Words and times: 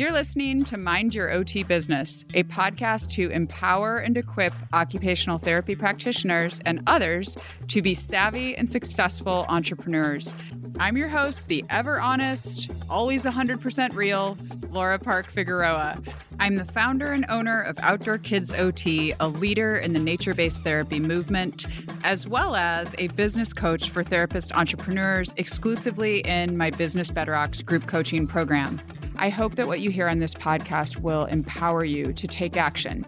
You're 0.00 0.12
listening 0.12 0.64
to 0.64 0.78
Mind 0.78 1.14
Your 1.14 1.30
OT 1.30 1.62
Business, 1.62 2.24
a 2.32 2.42
podcast 2.44 3.10
to 3.10 3.28
empower 3.28 3.98
and 3.98 4.16
equip 4.16 4.54
occupational 4.72 5.36
therapy 5.36 5.76
practitioners 5.76 6.58
and 6.64 6.80
others 6.86 7.36
to 7.68 7.82
be 7.82 7.92
savvy 7.92 8.56
and 8.56 8.70
successful 8.70 9.44
entrepreneurs. 9.50 10.34
I'm 10.78 10.96
your 10.96 11.08
host, 11.08 11.48
the 11.48 11.66
ever 11.68 12.00
honest, 12.00 12.70
always 12.88 13.24
100% 13.24 13.94
real, 13.94 14.38
Laura 14.70 14.98
Park 14.98 15.30
Figueroa. 15.32 15.98
I'm 16.38 16.56
the 16.56 16.64
founder 16.64 17.12
and 17.12 17.26
owner 17.28 17.60
of 17.60 17.78
Outdoor 17.80 18.16
Kids 18.16 18.54
OT, 18.54 19.12
a 19.20 19.28
leader 19.28 19.76
in 19.76 19.92
the 19.92 20.00
nature 20.00 20.32
based 20.32 20.64
therapy 20.64 20.98
movement, 20.98 21.66
as 22.04 22.26
well 22.26 22.56
as 22.56 22.94
a 22.96 23.08
business 23.08 23.52
coach 23.52 23.90
for 23.90 24.02
therapist 24.02 24.50
entrepreneurs 24.56 25.34
exclusively 25.36 26.20
in 26.20 26.56
my 26.56 26.70
Business 26.70 27.10
Betterrocks 27.10 27.62
group 27.62 27.86
coaching 27.86 28.26
program. 28.26 28.80
I 29.20 29.28
hope 29.28 29.56
that 29.56 29.66
what 29.66 29.80
you 29.80 29.90
hear 29.90 30.08
on 30.08 30.18
this 30.18 30.32
podcast 30.32 31.02
will 31.02 31.26
empower 31.26 31.84
you 31.84 32.14
to 32.14 32.26
take 32.26 32.56
action, 32.56 33.04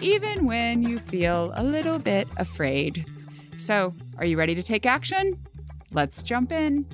even 0.00 0.46
when 0.46 0.84
you 0.84 1.00
feel 1.00 1.52
a 1.56 1.64
little 1.64 1.98
bit 1.98 2.28
afraid. 2.38 3.04
So, 3.58 3.92
are 4.18 4.24
you 4.24 4.38
ready 4.38 4.54
to 4.54 4.62
take 4.62 4.86
action? 4.86 5.36
Let's 5.90 6.22
jump 6.22 6.52
in. 6.52 6.86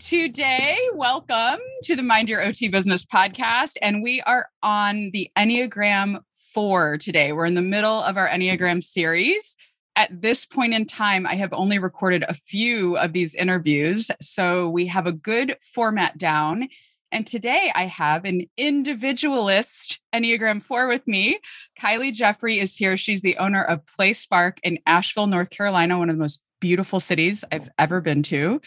Today, 0.00 0.76
welcome 0.92 1.60
to 1.84 1.96
the 1.96 2.02
Mind 2.02 2.28
Your 2.28 2.44
OT 2.44 2.68
Business 2.68 3.06
podcast. 3.06 3.78
And 3.80 4.02
we 4.02 4.20
are 4.26 4.48
on 4.62 5.12
the 5.14 5.30
Enneagram 5.34 6.18
4 6.52 6.98
today. 6.98 7.32
We're 7.32 7.46
in 7.46 7.54
the 7.54 7.62
middle 7.62 8.02
of 8.02 8.18
our 8.18 8.28
Enneagram 8.28 8.82
series. 8.82 9.56
At 9.94 10.22
this 10.22 10.46
point 10.46 10.72
in 10.72 10.86
time, 10.86 11.26
I 11.26 11.34
have 11.34 11.52
only 11.52 11.78
recorded 11.78 12.24
a 12.26 12.34
few 12.34 12.96
of 12.96 13.12
these 13.12 13.34
interviews. 13.34 14.10
So 14.20 14.68
we 14.68 14.86
have 14.86 15.06
a 15.06 15.12
good 15.12 15.56
format 15.60 16.16
down. 16.16 16.68
And 17.10 17.26
today 17.26 17.70
I 17.74 17.84
have 17.86 18.24
an 18.24 18.46
individualist 18.56 20.00
Enneagram 20.14 20.62
4 20.62 20.88
with 20.88 21.06
me. 21.06 21.38
Kylie 21.78 22.12
Jeffrey 22.12 22.58
is 22.58 22.74
here. 22.74 22.96
She's 22.96 23.20
the 23.20 23.36
owner 23.36 23.62
of 23.62 23.86
Play 23.86 24.14
Spark 24.14 24.58
in 24.62 24.78
Asheville, 24.86 25.26
North 25.26 25.50
Carolina, 25.50 25.98
one 25.98 26.08
of 26.08 26.16
the 26.16 26.22
most 26.22 26.40
beautiful 26.58 27.00
cities 27.00 27.44
I've 27.52 27.68
ever 27.78 28.00
been 28.00 28.22
to. 28.24 28.62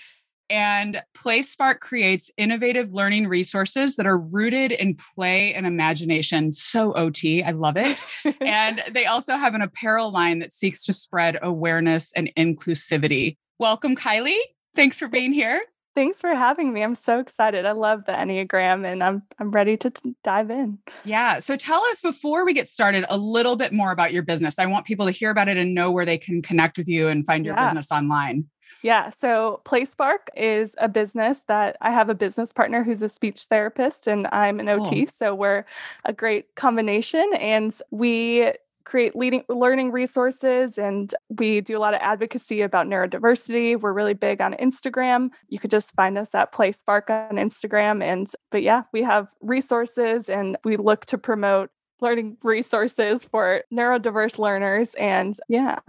And 0.50 1.02
PlaySpark 1.16 1.80
creates 1.80 2.30
innovative 2.38 2.92
learning 2.94 3.28
resources 3.28 3.96
that 3.96 4.06
are 4.06 4.18
rooted 4.18 4.72
in 4.72 4.96
play 5.16 5.54
and 5.54 5.66
imagination. 5.66 6.52
So 6.52 6.94
OT, 6.94 7.44
I 7.44 7.52
love 7.52 7.78
it. 7.78 8.04
and 8.42 8.84
they 8.92 9.06
also 9.06 9.36
have 9.36 9.56
an 9.56 9.62
apparel 9.62 10.12
line 10.12 10.40
that 10.40 10.54
seeks 10.54 10.84
to 10.86 10.94
spread 10.94 11.38
awareness 11.42 12.12
and 12.16 12.32
inclusivity. 12.38 13.38
Welcome, 13.58 13.96
Kylie. 13.96 14.38
Thanks 14.76 15.00
for 15.00 15.08
being 15.08 15.32
here. 15.32 15.62
Thanks 15.96 16.20
for 16.20 16.36
having 16.36 16.74
me. 16.74 16.84
I'm 16.84 16.94
so 16.94 17.20
excited. 17.20 17.66
I 17.66 17.72
love 17.72 18.04
the 18.06 18.12
Enneagram 18.12 18.86
and 18.86 19.02
I'm 19.02 19.24
I'm 19.40 19.50
ready 19.50 19.78
to 19.78 19.90
t- 19.90 20.14
dive 20.26 20.52
in. 20.52 20.78
Yeah. 21.06 21.40
So 21.40 21.56
tell 21.56 21.82
us 21.84 22.02
before 22.02 22.46
we 22.46 22.54
get 22.54 22.68
started 22.68 23.06
a 23.08 23.18
little 23.18 23.56
bit 23.56 23.72
more 23.72 23.94
about 23.94 24.12
your 24.12 24.22
business. 24.22 24.60
I 24.60 24.66
want 24.66 24.86
people 24.86 25.06
to 25.06 25.12
hear 25.14 25.30
about 25.32 25.48
it 25.48 25.56
and 25.56 25.74
know 25.74 25.92
where 25.92 26.04
they 26.04 26.18
can 26.18 26.42
connect 26.42 26.78
with 26.78 26.90
you 26.90 27.08
and 27.08 27.26
find 27.26 27.46
your 27.46 27.56
yeah. 27.56 27.68
business 27.68 27.94
online. 27.94 28.46
Yeah. 28.82 29.10
So 29.10 29.62
PlaySpark 29.66 30.30
is 30.36 30.76
a 30.78 30.88
business 30.88 31.42
that 31.48 31.78
I 31.82 31.92
have 31.92 32.10
a 32.10 32.16
business 32.16 32.54
partner 32.54 32.84
who's 32.84 33.02
a 33.02 33.10
speech 33.10 33.44
therapist 33.44 34.08
and 34.08 34.28
I'm 34.32 34.60
an 34.60 34.70
OT. 34.70 35.04
Oh. 35.04 35.12
So 35.16 35.36
we're 35.36 35.66
a 36.04 36.14
great 36.14 36.56
combination. 36.56 37.30
And 37.40 37.76
we 37.92 38.52
create 38.86 39.16
leading 39.16 39.44
learning 39.50 39.92
resources 39.92 40.78
and 40.78 41.14
we 41.40 41.60
do 41.60 41.78
a 41.78 41.80
lot 41.80 41.94
of 41.94 42.00
advocacy 42.02 42.62
about 42.62 42.86
neurodiversity 42.86 43.80
we're 43.80 43.92
really 43.92 44.14
big 44.14 44.40
on 44.40 44.54
instagram 44.54 45.30
you 45.50 45.58
could 45.58 45.72
just 45.72 45.92
find 45.96 46.18
us 46.18 46.36
at 46.36 46.54
playspark 46.54 47.10
on 47.10 47.38
instagram 47.38 48.04
and 48.04 48.32
but 48.52 48.62
yeah 48.62 48.84
we 48.94 49.02
have 49.02 49.28
resources 49.42 50.30
and 50.30 50.56
we 50.64 50.78
look 50.78 51.04
to 51.06 51.18
promote 51.18 51.72
learning 52.02 52.38
resources 52.44 53.24
for 53.24 53.64
neurodiverse 53.74 54.38
learners 54.38 54.94
and 54.96 55.38
yeah 55.48 55.80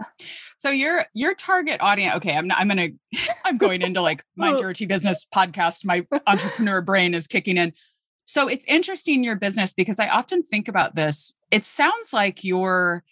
so 0.57 0.69
your 0.69 1.05
your 1.13 1.33
target 1.33 1.79
audience 1.81 2.15
okay 2.15 2.35
i'm 2.35 2.47
not, 2.47 2.57
i'm 2.59 2.67
gonna 2.67 2.89
i'm 3.45 3.57
going 3.57 3.81
into 3.81 4.01
like 4.01 4.23
my 4.35 4.51
dirty 4.59 4.85
business 4.85 5.25
podcast 5.33 5.85
my 5.85 6.05
entrepreneur 6.25 6.81
brain 6.81 7.13
is 7.13 7.27
kicking 7.27 7.57
in 7.57 7.73
so 8.25 8.47
it's 8.47 8.65
interesting 8.67 9.23
your 9.23 9.35
business 9.35 9.73
because 9.73 9.99
i 9.99 10.07
often 10.07 10.43
think 10.43 10.67
about 10.67 10.95
this 10.95 11.33
it 11.51 11.65
sounds 11.65 12.13
like 12.13 12.43
your 12.43 13.03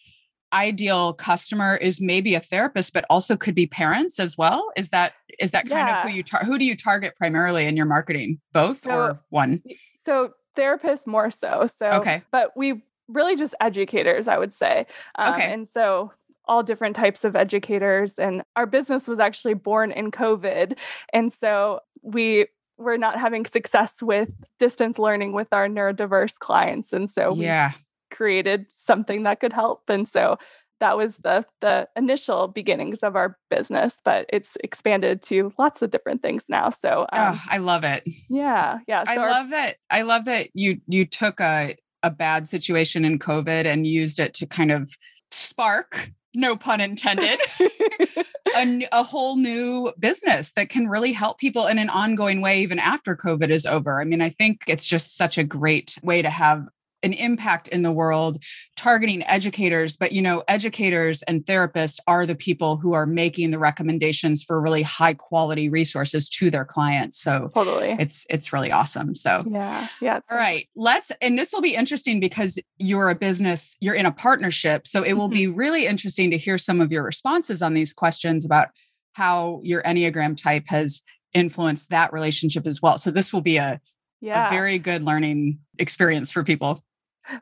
ideal 0.53 1.11
customer 1.11 1.75
is 1.75 1.99
maybe 1.99 2.33
a 2.33 2.39
therapist 2.39 2.93
but 2.93 3.03
also 3.09 3.35
could 3.35 3.55
be 3.55 3.67
parents 3.67 4.19
as 4.19 4.37
well 4.37 4.71
is 4.77 4.89
that 4.89 5.13
is 5.39 5.51
that 5.51 5.67
kind 5.67 5.89
yeah. 5.89 6.03
of 6.03 6.09
who 6.09 6.15
you 6.15 6.23
tar- 6.23 6.45
who 6.45 6.57
do 6.57 6.63
you 6.63 6.77
target 6.77 7.13
primarily 7.17 7.65
in 7.65 7.75
your 7.75 7.85
marketing 7.85 8.39
both 8.53 8.83
so, 8.83 8.91
or 8.91 9.21
one 9.29 9.61
so 10.05 10.31
therapists 10.55 11.05
more 11.05 11.29
so. 11.29 11.67
So, 11.73 11.87
okay. 11.91 12.23
But 12.31 12.55
we 12.55 12.81
really 13.07 13.35
just 13.35 13.55
educators, 13.59 14.27
I 14.27 14.37
would 14.37 14.53
say. 14.53 14.85
Um, 15.17 15.33
okay. 15.33 15.53
And 15.53 15.67
so 15.67 16.11
all 16.47 16.63
different 16.63 16.95
types 16.95 17.23
of 17.23 17.35
educators. 17.35 18.19
And 18.19 18.43
our 18.55 18.65
business 18.65 19.07
was 19.07 19.19
actually 19.19 19.55
born 19.55 19.91
in 19.91 20.11
COVID. 20.11 20.77
And 21.13 21.33
so 21.33 21.79
we 22.01 22.47
were 22.77 22.97
not 22.97 23.19
having 23.19 23.45
success 23.45 23.93
with 24.01 24.31
distance 24.59 24.99
learning 24.99 25.33
with 25.33 25.47
our 25.51 25.67
neurodiverse 25.67 26.37
clients. 26.39 26.93
And 26.93 27.09
so 27.09 27.33
yeah. 27.33 27.71
we 27.71 28.15
created 28.15 28.65
something 28.73 29.23
that 29.23 29.39
could 29.39 29.53
help. 29.53 29.83
And 29.89 30.07
so 30.07 30.37
that 30.81 30.97
was 30.97 31.17
the 31.17 31.45
the 31.61 31.87
initial 31.95 32.47
beginnings 32.47 32.99
of 32.99 33.15
our 33.15 33.37
business 33.49 34.01
but 34.03 34.25
it's 34.31 34.57
expanded 34.63 35.21
to 35.21 35.53
lots 35.57 35.81
of 35.81 35.89
different 35.89 36.21
things 36.21 36.45
now 36.49 36.69
so 36.69 37.07
um, 37.13 37.35
oh, 37.35 37.43
i 37.49 37.57
love 37.57 37.83
it 37.83 38.03
yeah 38.29 38.79
yeah 38.87 39.03
so 39.05 39.11
i 39.11 39.17
our, 39.17 39.29
love 39.29 39.49
that 39.51 39.77
i 39.89 40.01
love 40.01 40.25
that 40.25 40.49
you 40.53 40.81
you 40.87 41.05
took 41.05 41.39
a 41.39 41.75
a 42.03 42.09
bad 42.09 42.47
situation 42.47 43.05
in 43.05 43.19
covid 43.19 43.65
and 43.65 43.87
used 43.87 44.19
it 44.19 44.33
to 44.33 44.45
kind 44.45 44.71
of 44.71 44.91
spark 45.31 46.11
no 46.33 46.55
pun 46.55 46.81
intended 46.81 47.39
a, 48.57 48.87
a 48.91 49.03
whole 49.03 49.37
new 49.37 49.93
business 49.99 50.51
that 50.53 50.69
can 50.69 50.87
really 50.87 51.13
help 51.13 51.39
people 51.39 51.67
in 51.67 51.79
an 51.79 51.89
ongoing 51.89 52.41
way 52.41 52.61
even 52.61 52.77
after 52.77 53.15
covid 53.15 53.49
is 53.49 53.65
over. 53.65 54.01
I 54.01 54.03
mean 54.03 54.21
i 54.21 54.29
think 54.29 54.63
it's 54.67 54.87
just 54.87 55.15
such 55.17 55.37
a 55.37 55.43
great 55.43 55.97
way 56.03 56.21
to 56.21 56.29
have 56.29 56.67
an 57.05 57.13
impact 57.13 57.67
in 57.69 57.83
the 57.83 57.91
world 57.91 58.43
targeting 58.75 59.23
educators 59.27 59.95
but 59.95 60.11
you 60.11 60.21
know 60.21 60.43
educators 60.47 61.21
and 61.23 61.45
therapists 61.45 61.99
are 62.07 62.25
the 62.25 62.35
people 62.35 62.77
who 62.77 62.93
are 62.93 63.05
making 63.05 63.51
the 63.51 63.59
recommendations 63.59 64.43
for 64.43 64.59
really 64.59 64.81
high 64.81 65.13
quality 65.13 65.69
resources 65.69 66.27
to 66.27 66.49
their 66.49 66.65
clients. 66.65 67.21
So 67.21 67.51
totally. 67.53 67.95
it's 67.99 68.25
it's 68.29 68.51
really 68.51 68.71
awesome. 68.71 69.15
So 69.15 69.43
yeah. 69.47 69.87
Yeah 70.01 70.19
all 70.29 70.37
right 70.37 70.67
let's 70.75 71.11
and 71.21 71.37
this 71.37 71.53
will 71.53 71.61
be 71.61 71.75
interesting 71.75 72.19
because 72.19 72.59
you're 72.77 73.09
a 73.09 73.15
business 73.15 73.77
you're 73.79 73.95
in 73.95 74.05
a 74.05 74.11
partnership. 74.11 74.87
So 74.87 75.03
it 75.03 75.13
will 75.13 75.27
mm-hmm. 75.27 75.33
be 75.33 75.47
really 75.47 75.85
interesting 75.85 76.31
to 76.31 76.37
hear 76.37 76.57
some 76.57 76.81
of 76.81 76.91
your 76.91 77.03
responses 77.03 77.61
on 77.61 77.73
these 77.75 77.93
questions 77.93 78.45
about 78.45 78.69
how 79.13 79.61
your 79.63 79.83
enneagram 79.83 80.41
type 80.41 80.63
has 80.67 81.01
influenced 81.33 81.89
that 81.89 82.11
relationship 82.11 82.65
as 82.65 82.81
well. 82.81 82.97
So 82.97 83.11
this 83.11 83.31
will 83.31 83.41
be 83.41 83.57
a 83.57 83.79
yeah. 84.21 84.47
a 84.47 84.49
very 84.49 84.79
good 84.79 85.03
learning 85.03 85.59
experience 85.77 86.31
for 86.31 86.43
people 86.43 86.83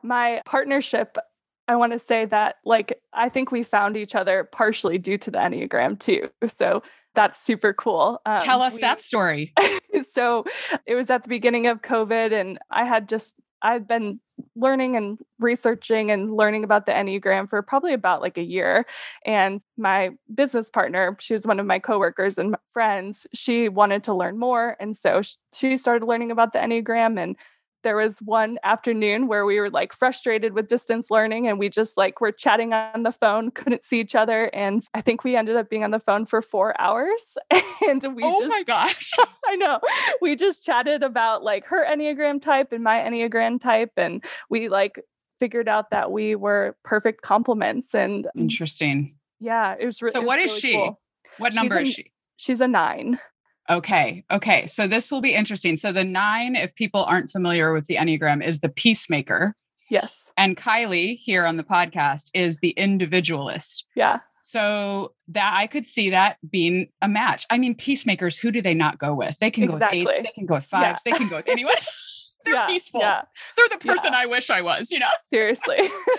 my 0.02 0.42
partnership 0.44 1.18
I 1.66 1.76
want 1.76 1.92
to 1.92 1.98
say 1.98 2.26
that, 2.26 2.56
like, 2.64 3.00
I 3.12 3.28
think 3.28 3.50
we 3.50 3.62
found 3.62 3.96
each 3.96 4.14
other 4.14 4.44
partially 4.44 4.98
due 4.98 5.16
to 5.18 5.30
the 5.30 5.38
Enneagram 5.38 5.98
too. 5.98 6.28
So 6.46 6.82
that's 7.14 7.44
super 7.44 7.72
cool. 7.72 8.20
Um, 8.26 8.40
Tell 8.40 8.60
us 8.60 8.74
we, 8.74 8.80
that 8.82 9.00
story. 9.00 9.54
so 10.12 10.44
it 10.86 10.94
was 10.94 11.08
at 11.10 11.22
the 11.22 11.28
beginning 11.28 11.66
of 11.66 11.80
COVID, 11.80 12.32
and 12.32 12.58
I 12.70 12.84
had 12.84 13.08
just, 13.08 13.36
I've 13.62 13.88
been 13.88 14.20
learning 14.56 14.96
and 14.96 15.18
researching 15.38 16.10
and 16.10 16.36
learning 16.36 16.64
about 16.64 16.86
the 16.86 16.92
Enneagram 16.92 17.48
for 17.48 17.62
probably 17.62 17.94
about 17.94 18.20
like 18.20 18.36
a 18.36 18.42
year. 18.42 18.84
And 19.24 19.60
my 19.78 20.10
business 20.34 20.68
partner, 20.68 21.16
she 21.20 21.32
was 21.32 21.46
one 21.46 21.60
of 21.60 21.66
my 21.66 21.78
coworkers 21.78 22.36
and 22.36 22.56
friends, 22.72 23.26
she 23.32 23.68
wanted 23.68 24.04
to 24.04 24.14
learn 24.14 24.38
more. 24.38 24.76
And 24.80 24.96
so 24.96 25.22
she 25.54 25.76
started 25.76 26.04
learning 26.04 26.30
about 26.30 26.52
the 26.52 26.58
Enneagram 26.58 27.18
and 27.18 27.36
there 27.84 27.96
was 27.96 28.18
one 28.18 28.58
afternoon 28.64 29.28
where 29.28 29.46
we 29.46 29.60
were 29.60 29.70
like 29.70 29.92
frustrated 29.92 30.54
with 30.54 30.66
distance 30.66 31.10
learning 31.10 31.46
and 31.46 31.58
we 31.58 31.68
just 31.68 31.96
like 31.96 32.20
were 32.20 32.32
chatting 32.32 32.72
on 32.72 33.04
the 33.04 33.12
phone, 33.12 33.52
couldn't 33.52 33.84
see 33.84 34.00
each 34.00 34.16
other. 34.16 34.50
And 34.52 34.82
I 34.94 35.00
think 35.00 35.22
we 35.22 35.36
ended 35.36 35.56
up 35.56 35.70
being 35.70 35.84
on 35.84 35.92
the 35.92 36.00
phone 36.00 36.26
for 36.26 36.42
four 36.42 36.78
hours. 36.80 37.36
and 37.88 38.02
we 38.16 38.22
oh 38.24 38.40
just, 38.40 38.50
my 38.50 38.64
gosh. 38.64 39.12
I 39.46 39.54
know. 39.54 39.80
We 40.20 40.34
just 40.34 40.64
chatted 40.64 41.04
about 41.04 41.44
like 41.44 41.66
her 41.66 41.86
Enneagram 41.86 42.42
type 42.42 42.72
and 42.72 42.82
my 42.82 42.96
Enneagram 42.96 43.60
type. 43.60 43.92
And 43.96 44.24
we 44.50 44.68
like 44.68 45.00
figured 45.38 45.68
out 45.68 45.90
that 45.90 46.10
we 46.10 46.34
were 46.34 46.76
perfect 46.82 47.22
complements. 47.22 47.94
And 47.94 48.26
interesting. 48.36 49.14
Yeah. 49.38 49.76
It 49.78 49.86
was 49.86 50.02
really 50.02 50.12
So, 50.12 50.22
what 50.22 50.40
is 50.40 50.50
really 50.50 50.60
she? 50.60 50.72
Cool. 50.72 51.00
What 51.38 51.54
number 51.54 51.78
is 51.78 51.92
she? 51.92 52.10
She's 52.36 52.60
a 52.60 52.68
nine. 52.68 53.20
Okay. 53.68 54.24
Okay. 54.30 54.66
So 54.66 54.86
this 54.86 55.10
will 55.10 55.20
be 55.20 55.34
interesting. 55.34 55.76
So 55.76 55.92
the 55.92 56.04
nine, 56.04 56.54
if 56.54 56.74
people 56.74 57.04
aren't 57.04 57.30
familiar 57.30 57.72
with 57.72 57.86
the 57.86 57.96
Enneagram, 57.96 58.44
is 58.44 58.60
the 58.60 58.68
peacemaker. 58.68 59.54
Yes. 59.90 60.18
And 60.36 60.56
Kylie 60.56 61.16
here 61.16 61.46
on 61.46 61.56
the 61.56 61.64
podcast 61.64 62.30
is 62.34 62.60
the 62.60 62.70
individualist. 62.70 63.86
Yeah. 63.94 64.20
So 64.46 65.14
that 65.28 65.54
I 65.56 65.66
could 65.66 65.86
see 65.86 66.10
that 66.10 66.38
being 66.48 66.88
a 67.00 67.08
match. 67.08 67.46
I 67.50 67.58
mean, 67.58 67.74
peacemakers, 67.74 68.38
who 68.38 68.52
do 68.52 68.60
they 68.60 68.74
not 68.74 68.98
go 68.98 69.14
with? 69.14 69.38
They 69.38 69.50
can 69.50 69.64
exactly. 69.64 70.04
go 70.04 70.04
with 70.04 70.14
eights, 70.14 70.28
they 70.28 70.32
can 70.32 70.46
go 70.46 70.54
with 70.54 70.64
fives, 70.64 71.02
yeah. 71.04 71.12
they 71.12 71.18
can 71.18 71.28
go 71.28 71.36
with 71.36 71.48
anyone. 71.48 71.74
They're 72.44 72.54
yeah, 72.54 72.66
peaceful. 72.66 73.00
Yeah. 73.00 73.22
They're 73.56 73.68
the 73.70 73.84
person 73.84 74.12
yeah. 74.12 74.20
I 74.20 74.26
wish 74.26 74.50
I 74.50 74.60
was, 74.60 74.90
you 74.90 74.98
know? 74.98 75.06
Seriously. 75.32 75.78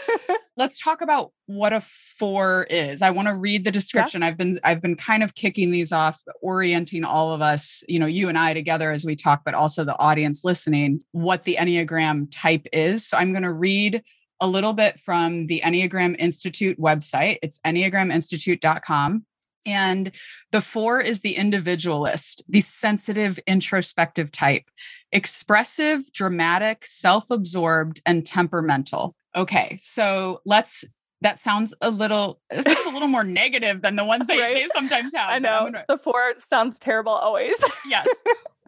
Let's 0.57 0.79
talk 0.81 1.01
about 1.01 1.31
what 1.45 1.73
a 1.73 1.81
four 2.17 2.65
is. 2.69 3.01
I 3.01 3.09
want 3.11 3.27
to 3.27 3.35
read 3.35 3.65
the 3.65 3.71
description. 3.71 4.21
Yeah. 4.21 4.27
I've 4.27 4.37
been 4.37 4.59
I've 4.63 4.81
been 4.81 4.95
kind 4.95 5.21
of 5.21 5.35
kicking 5.35 5.71
these 5.71 5.91
off, 5.91 6.21
orienting 6.41 7.03
all 7.03 7.33
of 7.33 7.41
us, 7.41 7.83
you 7.87 7.99
know, 7.99 8.05
you 8.05 8.29
and 8.29 8.37
I 8.37 8.53
together 8.53 8.91
as 8.91 9.05
we 9.05 9.15
talk, 9.15 9.41
but 9.45 9.53
also 9.53 9.83
the 9.83 9.97
audience 9.99 10.43
listening, 10.43 11.01
what 11.11 11.43
the 11.43 11.57
Enneagram 11.59 12.27
type 12.31 12.67
is. 12.71 13.05
So 13.05 13.17
I'm 13.17 13.31
going 13.31 13.43
to 13.43 13.53
read 13.53 14.01
a 14.41 14.47
little 14.47 14.73
bit 14.73 14.99
from 14.99 15.47
the 15.47 15.61
Enneagram 15.63 16.15
Institute 16.19 16.79
website. 16.79 17.37
It's 17.41 17.59
enneagraminstitute.com. 17.65 19.25
And 19.65 20.11
the 20.51 20.61
four 20.61 21.01
is 21.01 21.21
the 21.21 21.35
individualist, 21.35 22.43
the 22.47 22.61
sensitive, 22.61 23.39
introspective 23.47 24.31
type, 24.31 24.65
expressive, 25.11 26.11
dramatic, 26.11 26.85
self 26.85 27.31
absorbed, 27.31 28.01
and 28.05 28.25
temperamental. 28.25 29.13
Okay, 29.35 29.77
so 29.81 30.41
let's. 30.45 30.85
That 31.21 31.39
sounds 31.39 31.73
a 31.81 31.89
little. 31.89 32.39
A 32.51 32.63
little 32.91 33.07
more 33.07 33.23
negative 33.23 33.81
than 33.81 33.95
the 33.95 34.05
ones 34.05 34.27
they, 34.27 34.39
right? 34.39 34.55
they 34.55 34.67
sometimes 34.67 35.13
have. 35.15 35.29
I 35.29 35.39
know 35.39 35.65
gonna, 35.65 35.85
the 35.87 35.97
four 35.97 36.33
sounds 36.37 36.77
terrible 36.77 37.13
always. 37.13 37.57
yes. 37.89 38.07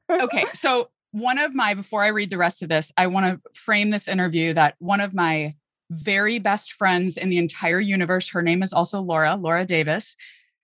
Okay, 0.09 0.45
so 0.53 0.89
one 1.11 1.38
of 1.38 1.53
my 1.53 1.73
before 1.73 2.03
I 2.03 2.07
read 2.07 2.29
the 2.29 2.38
rest 2.38 2.63
of 2.63 2.69
this, 2.69 2.91
I 2.97 3.07
want 3.07 3.25
to 3.25 3.59
frame 3.59 3.89
this 3.89 4.07
interview 4.07 4.53
that 4.53 4.75
one 4.79 5.01
of 5.01 5.13
my 5.13 5.55
very 5.89 6.39
best 6.39 6.73
friends 6.73 7.17
in 7.17 7.29
the 7.29 7.38
entire 7.38 7.79
universe. 7.79 8.29
Her 8.29 8.41
name 8.41 8.61
is 8.61 8.73
also 8.73 9.01
Laura, 9.01 9.35
Laura 9.35 9.65
Davis. 9.65 10.15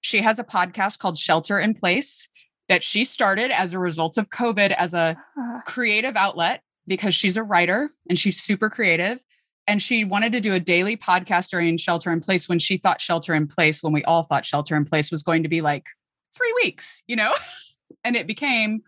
She 0.04 0.22
has 0.22 0.38
a 0.38 0.44
podcast 0.44 1.00
called 1.00 1.18
Shelter 1.18 1.58
in 1.58 1.74
Place 1.74 2.28
that 2.68 2.84
she 2.84 3.06
started 3.06 3.52
as 3.52 3.74
a 3.74 3.80
result 3.80 4.18
of 4.18 4.30
COVID 4.30 4.72
as 4.72 4.94
a 4.94 5.18
uh-huh. 5.38 5.62
creative 5.66 6.18
outlet 6.18 6.62
because 6.86 7.16
she's 7.16 7.38
a 7.38 7.44
writer 7.44 7.90
and 8.10 8.20
she's 8.20 8.42
super 8.42 8.70
creative. 8.70 9.24
And 9.66 9.82
she 9.82 10.04
wanted 10.04 10.34
to 10.34 10.42
do 10.42 10.54
a 10.54 10.60
daily 10.60 10.98
podcast 10.98 11.52
during 11.52 11.78
Shelter 11.78 12.12
in 12.12 12.20
Place 12.20 12.50
when 12.50 12.60
she 12.60 12.76
thought 12.76 13.00
Shelter 13.00 13.34
in 13.34 13.48
Place, 13.48 13.82
when 13.82 13.94
we 13.94 14.04
all 14.04 14.24
thought 14.24 14.46
Shelter 14.46 14.76
in 14.76 14.84
Place 14.84 15.10
was 15.10 15.24
going 15.24 15.42
to 15.44 15.50
be 15.50 15.62
like 15.62 15.86
three 16.36 16.54
weeks, 16.62 17.02
you 17.08 17.16
know? 17.16 17.34
and 18.04 18.18
it 18.18 18.28
became 18.28 18.82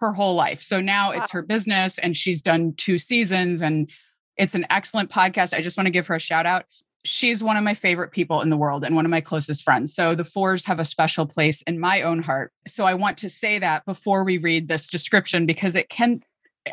her 0.00 0.12
whole 0.12 0.34
life. 0.34 0.62
So 0.62 0.82
now 0.82 1.12
wow. 1.12 1.16
it's 1.16 1.32
her 1.32 1.40
business 1.40 1.96
and 1.96 2.14
she's 2.14 2.42
done 2.42 2.74
two 2.76 2.98
seasons 2.98 3.62
and 3.62 3.90
it's 4.36 4.54
an 4.54 4.66
excellent 4.68 5.10
podcast. 5.10 5.54
I 5.54 5.62
just 5.62 5.78
want 5.78 5.86
to 5.86 5.92
give 5.92 6.06
her 6.08 6.16
a 6.16 6.20
shout 6.20 6.44
out 6.44 6.66
she's 7.04 7.42
one 7.42 7.56
of 7.56 7.64
my 7.64 7.74
favorite 7.74 8.12
people 8.12 8.40
in 8.40 8.50
the 8.50 8.56
world 8.56 8.84
and 8.84 8.96
one 8.96 9.04
of 9.04 9.10
my 9.10 9.20
closest 9.20 9.64
friends. 9.64 9.94
So 9.94 10.14
the 10.14 10.24
fours 10.24 10.64
have 10.66 10.78
a 10.78 10.84
special 10.84 11.26
place 11.26 11.62
in 11.62 11.78
my 11.78 12.02
own 12.02 12.22
heart. 12.22 12.52
So 12.66 12.84
I 12.84 12.94
want 12.94 13.18
to 13.18 13.30
say 13.30 13.58
that 13.58 13.84
before 13.84 14.24
we 14.24 14.38
read 14.38 14.68
this 14.68 14.88
description 14.88 15.46
because 15.46 15.74
it 15.74 15.88
can 15.88 16.20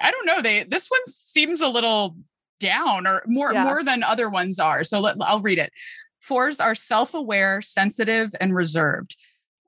I 0.01 0.11
don't 0.11 0.25
know, 0.25 0.41
they 0.41 0.63
this 0.63 0.87
one 0.87 1.05
seems 1.05 1.61
a 1.61 1.69
little 1.69 2.17
down 2.59 3.07
or 3.07 3.23
more 3.27 3.53
yeah. 3.53 3.63
more 3.63 3.83
than 3.83 4.03
other 4.03 4.29
ones 4.29 4.59
are. 4.59 4.83
So 4.83 4.99
let, 4.99 5.15
I'll 5.21 5.41
read 5.41 5.59
it. 5.59 5.71
Fours 6.19 6.59
are 6.59 6.75
self-aware, 6.75 7.61
sensitive 7.61 8.33
and 8.41 8.55
reserved. 8.55 9.15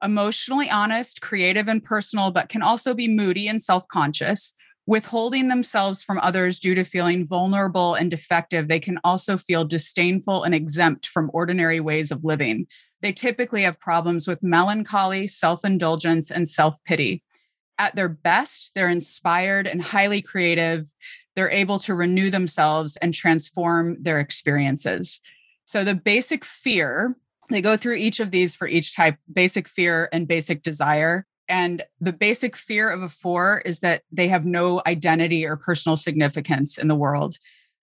Emotionally 0.03 0.69
honest, 0.69 1.21
creative 1.21 1.67
and 1.67 1.83
personal 1.83 2.31
but 2.31 2.49
can 2.49 2.61
also 2.61 2.93
be 2.93 3.07
moody 3.07 3.47
and 3.47 3.61
self-conscious 3.61 4.53
withholding 4.87 5.49
themselves 5.49 6.01
from 6.01 6.17
others 6.19 6.59
due 6.59 6.73
to 6.73 6.85
feeling 6.85 7.27
vulnerable 7.27 7.93
and 7.93 8.09
defective, 8.09 8.67
they 8.67 8.79
can 8.79 8.97
also 9.03 9.37
feel 9.37 9.65
disdainful 9.65 10.43
and 10.43 10.55
exempt 10.55 11.05
from 11.07 11.29
ordinary 11.33 11.79
ways 11.79 12.09
of 12.09 12.23
living. 12.23 12.65
They 13.01 13.11
typically 13.11 13.61
have 13.63 13.79
problems 13.79 14.27
with 14.27 14.41
melancholy, 14.41 15.27
self 15.27 15.63
indulgence, 15.63 16.31
and 16.31 16.47
self 16.47 16.83
pity. 16.85 17.23
At 17.77 17.95
their 17.95 18.09
best, 18.09 18.71
they're 18.73 18.89
inspired 18.89 19.67
and 19.67 19.83
highly 19.83 20.21
creative. 20.21 20.91
They're 21.35 21.51
able 21.51 21.77
to 21.79 21.93
renew 21.93 22.31
themselves 22.31 22.97
and 22.97 23.13
transform 23.13 24.01
their 24.01 24.19
experiences. 24.19 25.19
So, 25.65 25.83
the 25.83 25.95
basic 25.95 26.45
fear, 26.45 27.13
they 27.49 27.61
go 27.61 27.77
through 27.77 27.95
each 27.95 28.19
of 28.19 28.31
these 28.31 28.55
for 28.55 28.67
each 28.67 28.95
type 28.95 29.17
basic 29.31 29.67
fear 29.67 30.07
and 30.13 30.27
basic 30.27 30.63
desire. 30.63 31.26
And 31.49 31.83
the 32.01 32.13
basic 32.13 32.55
fear 32.55 32.89
of 32.89 33.01
a 33.01 33.09
four 33.09 33.61
is 33.65 33.79
that 33.79 34.03
they 34.11 34.27
have 34.27 34.45
no 34.45 34.81
identity 34.85 35.45
or 35.45 35.55
personal 35.55 35.95
significance 35.95 36.77
in 36.77 36.87
the 36.87 36.95
world. 36.95 37.37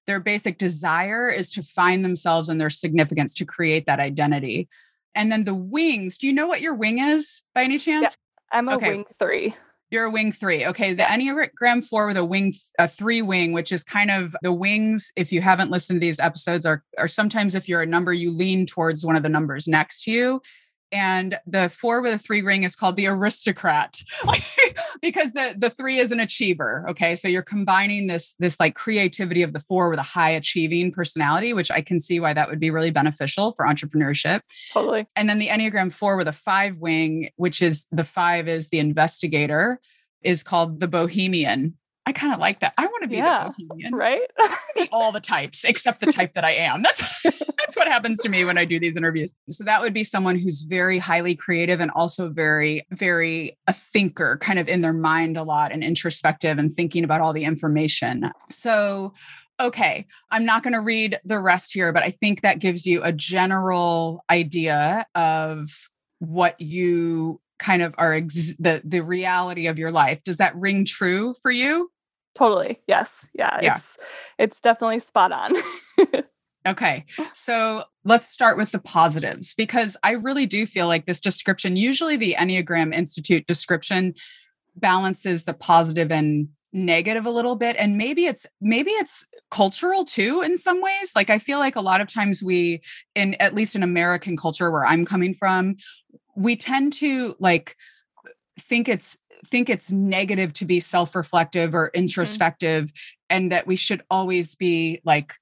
Their 0.06 0.20
basic 0.20 0.58
desire 0.58 1.30
is 1.30 1.50
to 1.52 1.62
find 1.62 2.04
themselves 2.04 2.48
and 2.48 2.60
their 2.60 2.70
significance 2.70 3.32
to 3.34 3.46
create 3.46 3.86
that 3.86 4.00
identity. 4.00 4.68
And 5.14 5.32
then 5.32 5.44
the 5.44 5.54
wings, 5.54 6.18
do 6.18 6.26
you 6.26 6.32
know 6.32 6.46
what 6.46 6.60
your 6.60 6.74
wing 6.74 6.98
is 6.98 7.42
by 7.54 7.62
any 7.62 7.78
chance? 7.78 8.16
Yeah, 8.52 8.58
I'm 8.58 8.68
a 8.68 8.74
okay. 8.74 8.90
wing 8.90 9.04
three. 9.18 9.54
You're 9.90 10.06
a 10.06 10.10
wing 10.10 10.32
three. 10.32 10.66
Okay. 10.66 10.92
The 10.92 11.04
Enneagram 11.04 11.84
four 11.84 12.06
with 12.08 12.16
a 12.16 12.24
wing, 12.24 12.52
a 12.78 12.88
three 12.88 13.22
wing, 13.22 13.52
which 13.52 13.70
is 13.70 13.84
kind 13.84 14.10
of 14.10 14.34
the 14.42 14.52
wings. 14.52 15.12
If 15.14 15.32
you 15.32 15.40
haven't 15.40 15.70
listened 15.70 16.00
to 16.00 16.06
these 16.06 16.18
episodes, 16.18 16.66
are, 16.66 16.82
are 16.98 17.08
sometimes 17.08 17.54
if 17.54 17.68
you're 17.68 17.82
a 17.82 17.86
number, 17.86 18.12
you 18.12 18.30
lean 18.30 18.66
towards 18.66 19.06
one 19.06 19.14
of 19.16 19.22
the 19.22 19.28
numbers 19.28 19.68
next 19.68 20.02
to 20.04 20.10
you 20.10 20.42
and 20.92 21.38
the 21.46 21.68
four 21.68 22.00
with 22.00 22.14
a 22.14 22.18
three 22.18 22.42
ring 22.42 22.62
is 22.62 22.76
called 22.76 22.96
the 22.96 23.06
aristocrat 23.06 24.00
because 25.02 25.32
the 25.32 25.54
the 25.56 25.70
three 25.70 25.98
is 25.98 26.12
an 26.12 26.20
achiever 26.20 26.84
okay? 26.88 27.16
So 27.16 27.28
you're 27.28 27.42
combining 27.42 28.06
this 28.06 28.34
this 28.38 28.58
like 28.60 28.74
creativity 28.74 29.42
of 29.42 29.52
the 29.52 29.60
four 29.60 29.90
with 29.90 29.98
a 29.98 30.02
high 30.02 30.30
achieving 30.30 30.92
personality 30.92 31.52
which 31.52 31.70
i 31.70 31.80
can 31.80 31.98
see 32.00 32.20
why 32.20 32.32
that 32.32 32.48
would 32.48 32.60
be 32.60 32.70
really 32.70 32.90
beneficial 32.90 33.52
for 33.56 33.66
entrepreneurship. 33.66 34.40
Totally. 34.72 35.06
And 35.16 35.28
then 35.28 35.38
the 35.38 35.48
enneagram 35.48 35.92
four 35.92 36.16
with 36.16 36.28
a 36.28 36.32
five 36.32 36.76
wing 36.78 37.30
which 37.36 37.62
is 37.62 37.86
the 37.90 38.04
five 38.04 38.48
is 38.48 38.68
the 38.68 38.78
investigator 38.78 39.80
is 40.22 40.42
called 40.42 40.80
the 40.80 40.88
bohemian 40.88 41.76
I 42.06 42.12
kind 42.12 42.34
of 42.34 42.38
like 42.38 42.60
that. 42.60 42.74
I 42.76 42.86
want 42.86 43.02
to 43.02 43.08
be 43.08 43.16
yeah, 43.16 43.50
the 43.56 43.64
bohemian, 43.66 43.94
right? 43.94 44.20
be 44.74 44.88
all 44.92 45.10
the 45.10 45.20
types 45.20 45.64
except 45.64 46.00
the 46.00 46.12
type 46.12 46.34
that 46.34 46.44
I 46.44 46.52
am. 46.52 46.82
That's 46.82 47.02
that's 47.24 47.76
what 47.76 47.86
happens 47.86 48.18
to 48.20 48.28
me 48.28 48.44
when 48.44 48.58
I 48.58 48.64
do 48.64 48.78
these 48.78 48.96
interviews. 48.96 49.32
So 49.48 49.64
that 49.64 49.80
would 49.80 49.94
be 49.94 50.04
someone 50.04 50.38
who's 50.38 50.62
very 50.62 50.98
highly 50.98 51.34
creative 51.34 51.80
and 51.80 51.90
also 51.92 52.28
very 52.28 52.86
very 52.90 53.56
a 53.66 53.72
thinker, 53.72 54.38
kind 54.40 54.58
of 54.58 54.68
in 54.68 54.82
their 54.82 54.92
mind 54.92 55.36
a 55.36 55.42
lot 55.42 55.72
and 55.72 55.82
introspective 55.82 56.58
and 56.58 56.70
thinking 56.70 57.04
about 57.04 57.20
all 57.20 57.32
the 57.32 57.44
information. 57.44 58.30
So 58.50 59.14
okay, 59.60 60.06
I'm 60.30 60.44
not 60.44 60.62
going 60.62 60.74
to 60.74 60.80
read 60.80 61.18
the 61.24 61.38
rest 61.38 61.72
here, 61.72 61.92
but 61.92 62.02
I 62.02 62.10
think 62.10 62.42
that 62.42 62.58
gives 62.58 62.86
you 62.86 63.02
a 63.02 63.12
general 63.12 64.24
idea 64.30 65.06
of 65.14 65.70
what 66.18 66.60
you 66.60 67.40
kind 67.58 67.82
of 67.82 67.94
are 67.98 68.14
ex- 68.14 68.56
the 68.58 68.82
the 68.84 69.00
reality 69.00 69.68
of 69.68 69.78
your 69.78 69.90
life. 69.90 70.22
Does 70.24 70.36
that 70.38 70.54
ring 70.56 70.84
true 70.84 71.34
for 71.40 71.50
you? 71.50 71.88
Totally. 72.34 72.80
Yes. 72.86 73.28
Yeah. 73.34 73.58
yeah. 73.62 73.76
It's 73.76 73.98
it's 74.38 74.60
definitely 74.60 74.98
spot 74.98 75.32
on. 75.32 75.52
okay. 76.66 77.04
So 77.32 77.84
let's 78.04 78.28
start 78.28 78.56
with 78.56 78.72
the 78.72 78.80
positives 78.80 79.54
because 79.54 79.96
I 80.02 80.12
really 80.12 80.46
do 80.46 80.66
feel 80.66 80.86
like 80.86 81.06
this 81.06 81.20
description, 81.20 81.76
usually 81.76 82.16
the 82.16 82.34
Enneagram 82.38 82.92
Institute 82.92 83.46
description 83.46 84.14
balances 84.76 85.44
the 85.44 85.54
positive 85.54 86.10
and 86.10 86.48
negative 86.72 87.24
a 87.24 87.30
little 87.30 87.54
bit 87.54 87.76
and 87.78 87.96
maybe 87.96 88.26
it's 88.26 88.46
maybe 88.60 88.90
it's 88.90 89.24
cultural 89.48 90.04
too 90.04 90.42
in 90.42 90.56
some 90.56 90.82
ways 90.82 91.12
like 91.14 91.30
i 91.30 91.38
feel 91.38 91.60
like 91.60 91.76
a 91.76 91.80
lot 91.80 92.00
of 92.00 92.08
times 92.08 92.42
we 92.42 92.80
in 93.14 93.34
at 93.34 93.54
least 93.54 93.76
in 93.76 93.82
american 93.84 94.36
culture 94.36 94.72
where 94.72 94.84
i'm 94.84 95.04
coming 95.04 95.32
from 95.32 95.76
we 96.34 96.56
tend 96.56 96.92
to 96.92 97.36
like 97.38 97.76
think 98.58 98.88
it's 98.88 99.16
think 99.46 99.68
it's 99.68 99.92
negative 99.92 100.52
to 100.54 100.64
be 100.64 100.80
self-reflective 100.80 101.74
or 101.74 101.86
mm-hmm. 101.86 102.00
introspective 102.00 102.86
mm-hmm. 102.86 103.24
and 103.30 103.52
that 103.52 103.66
we 103.66 103.76
should 103.76 104.02
always 104.10 104.54
be 104.54 105.00
like 105.04 105.34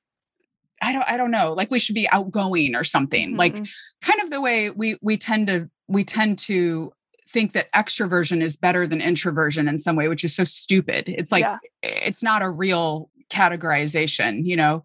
I 0.83 0.93
don't 0.93 1.09
I 1.09 1.17
don't 1.17 1.31
know, 1.31 1.53
like 1.53 1.71
we 1.71 1.79
should 1.79 1.95
be 1.95 2.09
outgoing 2.09 2.75
or 2.75 2.85
something. 2.85 3.31
Mm-hmm. 3.31 3.39
Like 3.39 3.55
kind 4.03 4.21
of 4.21 4.31
the 4.31 4.41
way 4.41 4.71
we 4.71 4.97
we 5.01 5.17
tend 5.17 5.47
to 5.47 5.71
we 5.89 6.05
tend 6.05 6.39
to 6.41 6.93
think 7.29 7.53
that 7.53 7.73
extroversion 7.73 8.43
is 8.43 8.57
better 8.57 8.87
than 8.87 9.01
introversion 9.01 9.69
in 9.69 9.79
some 9.79 9.97
way, 9.97 10.09
which 10.09 10.25
is 10.25 10.35
so 10.35 10.45
stupid. 10.45 11.05
It's 11.07 11.33
like 11.33 11.43
yeah. 11.43 11.59
it's 11.83 12.23
not 12.23 12.43
a 12.43 12.51
real 12.51 13.11
categorization, 13.31 14.45
you 14.45 14.57
know. 14.57 14.83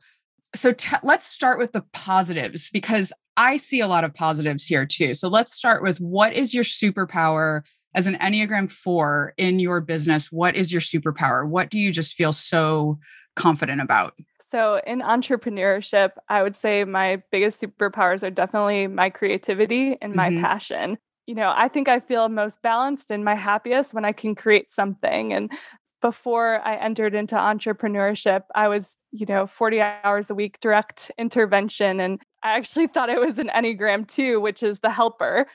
So 0.56 0.72
t- 0.72 0.96
let's 1.04 1.26
start 1.26 1.60
with 1.60 1.74
the 1.74 1.84
positives 1.94 2.70
because 2.70 3.12
I 3.36 3.58
see 3.58 3.82
a 3.82 3.88
lot 3.88 4.04
of 4.04 4.14
positives 4.14 4.66
here 4.66 4.86
too. 4.86 5.14
So 5.14 5.28
let's 5.28 5.54
start 5.54 5.84
with 5.84 6.00
what 6.00 6.34
is 6.34 6.54
your 6.54 6.64
superpower 6.64 7.62
as 7.98 8.06
an 8.06 8.16
Enneagram 8.20 8.72
4 8.72 9.34
in 9.38 9.58
your 9.58 9.82
business, 9.82 10.32
what 10.32 10.56
is 10.56 10.72
your 10.72 10.82
superpower? 10.82 11.46
What 11.48 11.72
do 11.72 11.80
you 11.80 11.92
just 11.92 12.14
feel 12.14 12.32
so 12.32 13.00
confident 13.36 13.82
about? 13.82 14.14
So, 14.52 14.80
in 14.86 15.02
entrepreneurship, 15.02 16.12
I 16.30 16.44
would 16.44 16.56
say 16.56 16.84
my 16.84 17.24
biggest 17.32 17.60
superpowers 17.60 18.22
are 18.22 18.30
definitely 18.30 18.86
my 18.86 19.10
creativity 19.10 19.98
and 20.00 20.14
my 20.14 20.30
mm-hmm. 20.30 20.44
passion. 20.44 20.98
You 21.26 21.36
know, 21.36 21.52
I 21.54 21.68
think 21.68 21.90
I 21.90 22.00
feel 22.00 22.30
most 22.30 22.62
balanced 22.62 23.10
and 23.10 23.26
my 23.26 23.36
happiest 23.36 23.96
when 23.96 24.06
I 24.06 24.12
can 24.12 24.36
create 24.36 24.70
something. 24.70 25.34
And 25.34 25.52
before 26.00 26.62
I 26.64 26.76
entered 26.76 27.16
into 27.16 27.36
entrepreneurship, 27.36 28.44
I 28.54 28.68
was, 28.68 28.98
you 29.12 29.26
know, 29.26 29.48
40 29.48 29.82
hours 29.82 30.30
a 30.30 30.36
week 30.36 30.60
direct 30.62 31.12
intervention. 31.18 32.00
And 32.00 32.22
I 32.44 32.56
actually 32.56 32.88
thought 32.88 33.10
it 33.10 33.20
was 33.20 33.40
an 33.40 33.50
Enneagram 33.54 34.08
2, 34.08 34.40
which 34.40 34.62
is 34.62 34.80
the 34.82 34.92
helper 34.92 35.48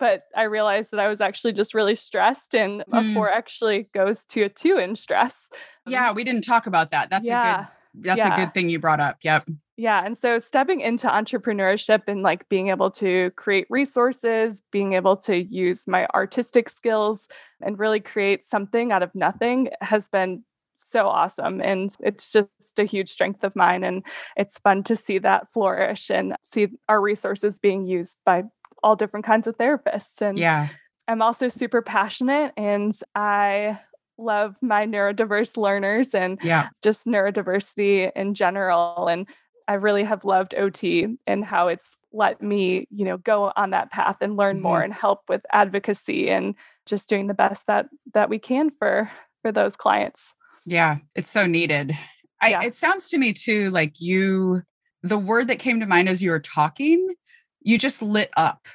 but 0.00 0.24
I 0.34 0.44
realized 0.44 0.90
that 0.90 0.98
I 0.98 1.06
was 1.06 1.20
actually 1.20 1.52
just 1.52 1.74
really 1.74 1.94
stressed, 1.94 2.54
and 2.54 2.82
mm. 2.90 3.10
a 3.10 3.14
four 3.14 3.30
actually 3.30 3.88
goes 3.94 4.24
to 4.26 4.42
a 4.42 4.48
two 4.48 4.78
in 4.78 4.96
stress. 4.96 5.46
Yeah, 5.86 6.12
we 6.12 6.24
didn't 6.24 6.42
talk 6.42 6.66
about 6.66 6.90
that. 6.90 7.10
That's 7.10 7.28
yeah. 7.28 7.54
a 7.54 7.58
good 7.58 7.68
that's 7.94 8.18
yeah. 8.18 8.34
a 8.34 8.36
good 8.36 8.54
thing 8.54 8.68
you 8.68 8.78
brought 8.78 9.00
up. 9.00 9.18
Yep. 9.22 9.50
Yeah. 9.76 10.04
And 10.04 10.16
so 10.16 10.38
stepping 10.38 10.80
into 10.80 11.08
entrepreneurship 11.08 12.02
and 12.06 12.22
like 12.22 12.48
being 12.48 12.68
able 12.68 12.90
to 12.92 13.30
create 13.32 13.66
resources, 13.70 14.62
being 14.70 14.92
able 14.92 15.16
to 15.18 15.42
use 15.42 15.88
my 15.88 16.06
artistic 16.14 16.68
skills 16.68 17.26
and 17.60 17.78
really 17.78 18.00
create 18.00 18.44
something 18.44 18.92
out 18.92 19.02
of 19.02 19.14
nothing 19.14 19.70
has 19.80 20.08
been 20.08 20.44
so 20.76 21.08
awesome. 21.08 21.60
And 21.60 21.94
it's 22.00 22.32
just 22.32 22.78
a 22.78 22.84
huge 22.84 23.10
strength 23.10 23.42
of 23.42 23.56
mine. 23.56 23.84
And 23.84 24.04
it's 24.36 24.58
fun 24.58 24.82
to 24.84 24.96
see 24.96 25.18
that 25.18 25.50
flourish 25.52 26.10
and 26.10 26.36
see 26.42 26.68
our 26.88 27.00
resources 27.00 27.58
being 27.58 27.86
used 27.86 28.16
by 28.24 28.44
all 28.82 28.96
different 28.96 29.26
kinds 29.26 29.46
of 29.46 29.56
therapists. 29.56 30.20
And 30.20 30.38
yeah. 30.38 30.68
I'm 31.08 31.22
also 31.22 31.48
super 31.48 31.82
passionate 31.82 32.52
and 32.56 32.94
I 33.14 33.78
love 34.18 34.54
my 34.60 34.86
neurodiverse 34.86 35.56
learners 35.56 36.14
and 36.14 36.38
yeah. 36.42 36.68
just 36.82 37.06
neurodiversity 37.06 38.12
in 38.14 38.34
general. 38.34 39.08
And 39.08 39.26
I 39.66 39.74
really 39.74 40.04
have 40.04 40.24
loved 40.24 40.54
OT 40.54 41.16
and 41.26 41.44
how 41.44 41.68
it's 41.68 41.88
let 42.12 42.42
me, 42.42 42.86
you 42.90 43.04
know, 43.04 43.18
go 43.18 43.52
on 43.56 43.70
that 43.70 43.90
path 43.90 44.16
and 44.20 44.36
learn 44.36 44.56
mm-hmm. 44.56 44.64
more 44.64 44.82
and 44.82 44.92
help 44.92 45.22
with 45.28 45.42
advocacy 45.52 46.28
and 46.28 46.54
just 46.86 47.08
doing 47.08 47.28
the 47.28 47.34
best 47.34 47.66
that 47.66 47.88
that 48.14 48.28
we 48.28 48.38
can 48.38 48.70
for 48.78 49.10
for 49.42 49.52
those 49.52 49.76
clients. 49.76 50.34
Yeah, 50.66 50.98
it's 51.14 51.30
so 51.30 51.46
needed. 51.46 51.96
I, 52.40 52.50
yeah. 52.50 52.62
It 52.62 52.74
sounds 52.74 53.08
to 53.10 53.18
me 53.18 53.32
too 53.32 53.70
like 53.70 54.00
you, 54.00 54.62
the 55.02 55.18
word 55.18 55.48
that 55.48 55.58
came 55.58 55.80
to 55.80 55.86
mind 55.86 56.08
as 56.08 56.22
you 56.22 56.30
were 56.30 56.40
talking, 56.40 57.14
you 57.60 57.78
just 57.78 58.02
lit 58.02 58.30
up 58.36 58.66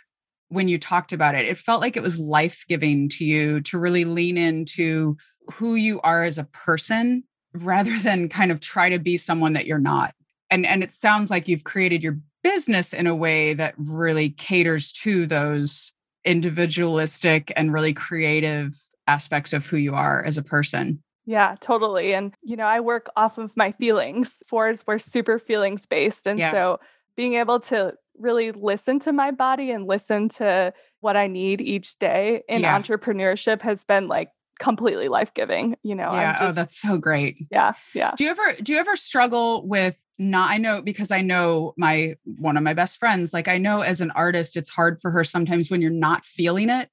when 0.50 0.68
you 0.68 0.78
talked 0.78 1.12
about 1.12 1.36
it. 1.36 1.46
It 1.46 1.58
felt 1.58 1.82
like 1.82 1.98
it 1.98 2.04
was 2.04 2.20
life 2.20 2.66
giving 2.68 3.10
to 3.10 3.26
you 3.26 3.62
to 3.62 3.78
really 3.78 4.06
lean 4.06 4.38
into 4.38 5.18
who 5.54 5.76
you 5.76 6.00
are 6.02 6.24
as 6.24 6.38
a 6.38 6.46
person 6.46 7.24
rather 7.54 7.98
than 8.04 8.30
kind 8.30 8.52
of 8.52 8.60
try 8.60 8.90
to 8.90 9.00
be 9.00 9.18
someone 9.18 9.54
that 9.54 9.66
you're 9.66 9.80
not. 9.80 10.14
And 10.52 10.66
and 10.66 10.84
it 10.84 10.92
sounds 10.92 11.32
like 11.32 11.48
you've 11.48 11.64
created 11.64 12.04
your 12.04 12.20
business 12.44 12.94
in 12.94 13.08
a 13.08 13.16
way 13.16 13.56
that 13.56 13.74
really 13.78 14.30
caters 14.30 14.92
to 14.92 15.26
those 15.26 15.92
individualistic 16.24 17.52
and 17.56 17.74
really 17.74 17.94
creative 17.94 18.76
aspects 19.08 19.54
of 19.54 19.66
who 19.66 19.78
you 19.78 19.96
are 19.96 20.24
as 20.24 20.38
a 20.38 20.44
person. 20.44 21.02
Yeah, 21.26 21.56
totally. 21.60 22.14
And 22.14 22.34
you 22.44 22.56
know, 22.56 22.66
I 22.66 22.80
work 22.80 23.10
off 23.16 23.40
of 23.40 23.58
my 23.58 23.72
feelings. 23.72 24.36
Fords 24.48 24.84
we're 24.86 25.00
super 25.00 25.40
feelings 25.40 25.88
based. 25.88 26.28
And 26.28 26.38
yeah. 26.38 26.52
so 26.52 26.80
being 27.16 27.34
able 27.36 27.60
to 27.62 27.94
really 28.20 28.52
listen 28.52 29.00
to 29.00 29.14
my 29.14 29.32
body 29.32 29.72
and 29.72 29.88
listen 29.88 30.30
to 30.30 30.74
what 31.02 31.16
I 31.16 31.28
need 31.28 31.62
each 31.62 31.98
day 31.98 32.44
in 32.48 32.62
yeah. 32.62 32.80
entrepreneurship 32.80 33.62
has 33.62 33.84
been 33.86 34.08
like 34.08 34.30
completely 34.60 35.08
life 35.08 35.34
giving. 35.34 35.76
You 35.84 35.96
know, 35.96 36.12
yeah. 36.12 36.36
Oh, 36.38 36.40
just, 36.40 36.44
oh, 36.44 36.52
that's 36.52 36.80
so 36.80 36.98
great. 36.98 37.38
Yeah. 37.52 37.74
Yeah. 37.94 38.14
Do 38.18 38.24
you 38.24 38.30
ever 38.30 38.54
do 38.62 38.74
you 38.74 38.80
ever 38.80 38.96
struggle 38.96 39.68
with 39.68 39.98
not 40.18 40.50
I 40.50 40.58
know 40.58 40.82
because 40.82 41.12
I 41.12 41.22
know 41.22 41.74
my 41.78 42.16
one 42.24 42.58
of 42.58 42.64
my 42.64 42.74
best 42.74 43.00
friends, 43.00 43.34
like 43.34 43.48
I 43.48 43.58
know 43.58 43.82
as 43.82 44.02
an 44.02 44.12
artist, 44.12 44.56
it's 44.56 44.70
hard 44.70 45.02
for 45.02 45.12
her 45.12 45.24
sometimes 45.24 45.70
when 45.70 45.82
you're 45.82 45.92
not 45.92 46.26
feeling 46.26 46.70
it. 46.70 46.90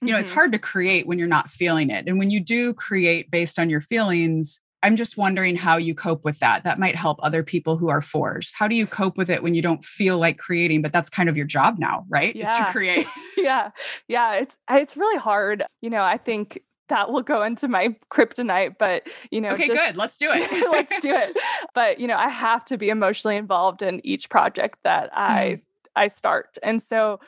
You 0.00 0.08
know, 0.08 0.14
mm-hmm. 0.14 0.22
it's 0.22 0.30
hard 0.30 0.52
to 0.52 0.58
create 0.58 1.06
when 1.06 1.18
you're 1.18 1.28
not 1.28 1.48
feeling 1.48 1.88
it. 1.90 2.08
And 2.08 2.18
when 2.18 2.30
you 2.30 2.40
do 2.40 2.74
create 2.74 3.30
based 3.30 3.58
on 3.58 3.70
your 3.70 3.80
feelings, 3.80 4.60
I'm 4.82 4.96
just 4.96 5.16
wondering 5.16 5.56
how 5.56 5.76
you 5.76 5.94
cope 5.94 6.24
with 6.24 6.38
that. 6.40 6.64
That 6.64 6.78
might 6.78 6.96
help 6.96 7.18
other 7.22 7.42
people 7.42 7.76
who 7.76 7.88
are 7.88 8.00
fours. 8.00 8.52
How 8.56 8.66
do 8.66 8.74
you 8.74 8.86
cope 8.86 9.16
with 9.16 9.30
it 9.30 9.42
when 9.42 9.54
you 9.54 9.62
don't 9.62 9.84
feel 9.84 10.18
like 10.18 10.38
creating, 10.38 10.82
but 10.82 10.92
that's 10.92 11.08
kind 11.08 11.28
of 11.28 11.36
your 11.36 11.46
job 11.46 11.78
now, 11.78 12.04
right? 12.08 12.34
Yeah. 12.34 12.60
Is 12.60 12.66
to 12.66 12.72
create. 12.72 13.06
yeah. 13.36 13.70
Yeah. 14.08 14.34
It's 14.34 14.56
it's 14.70 14.96
really 14.96 15.18
hard. 15.18 15.64
You 15.80 15.90
know, 15.90 16.02
I 16.02 16.16
think 16.16 16.60
that 16.88 17.10
will 17.10 17.22
go 17.22 17.42
into 17.42 17.68
my 17.68 17.96
kryptonite, 18.10 18.76
but 18.78 19.08
you 19.30 19.40
know, 19.40 19.50
okay, 19.50 19.68
just, 19.68 19.80
good. 19.80 19.96
Let's 19.96 20.18
do 20.18 20.30
it. 20.30 20.50
let's 20.72 21.00
do 21.00 21.10
it. 21.10 21.36
But 21.74 22.00
you 22.00 22.06
know, 22.06 22.16
I 22.16 22.28
have 22.28 22.64
to 22.66 22.76
be 22.76 22.88
emotionally 22.88 23.36
involved 23.36 23.82
in 23.82 24.04
each 24.04 24.28
project 24.28 24.78
that 24.84 25.10
I 25.16 25.60
mm. 25.60 25.62
I 25.94 26.08
start. 26.08 26.58
And 26.62 26.82
so 26.82 27.20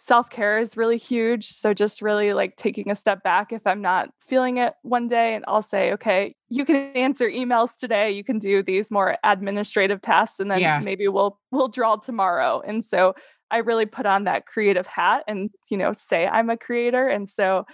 self 0.00 0.30
care 0.30 0.58
is 0.58 0.76
really 0.76 0.96
huge. 0.96 1.48
So 1.52 1.74
just 1.74 2.00
really 2.00 2.32
like 2.32 2.56
taking 2.56 2.90
a 2.90 2.94
step 2.94 3.22
back 3.22 3.52
if 3.52 3.66
I'm 3.66 3.82
not 3.82 4.08
feeling 4.20 4.56
it 4.56 4.72
one 4.82 5.06
day, 5.06 5.34
and 5.34 5.44
I'll 5.46 5.62
say, 5.62 5.92
okay, 5.92 6.34
you 6.48 6.64
can 6.64 6.76
answer 6.96 7.28
emails 7.28 7.76
today. 7.78 8.10
You 8.10 8.24
can 8.24 8.38
do 8.38 8.62
these 8.62 8.90
more 8.90 9.18
administrative 9.22 10.00
tasks, 10.00 10.40
and 10.40 10.50
then 10.50 10.60
yeah. 10.60 10.80
maybe 10.80 11.06
we'll 11.08 11.38
we'll 11.52 11.68
draw 11.68 11.96
tomorrow. 11.96 12.62
And 12.66 12.84
so 12.84 13.14
I 13.50 13.58
really 13.58 13.86
put 13.86 14.06
on 14.06 14.24
that 14.24 14.46
creative 14.46 14.86
hat 14.86 15.24
and 15.28 15.50
you 15.70 15.76
know 15.76 15.92
say 15.92 16.26
I'm 16.26 16.50
a 16.50 16.56
creator. 16.56 17.06
And 17.06 17.28
so 17.28 17.66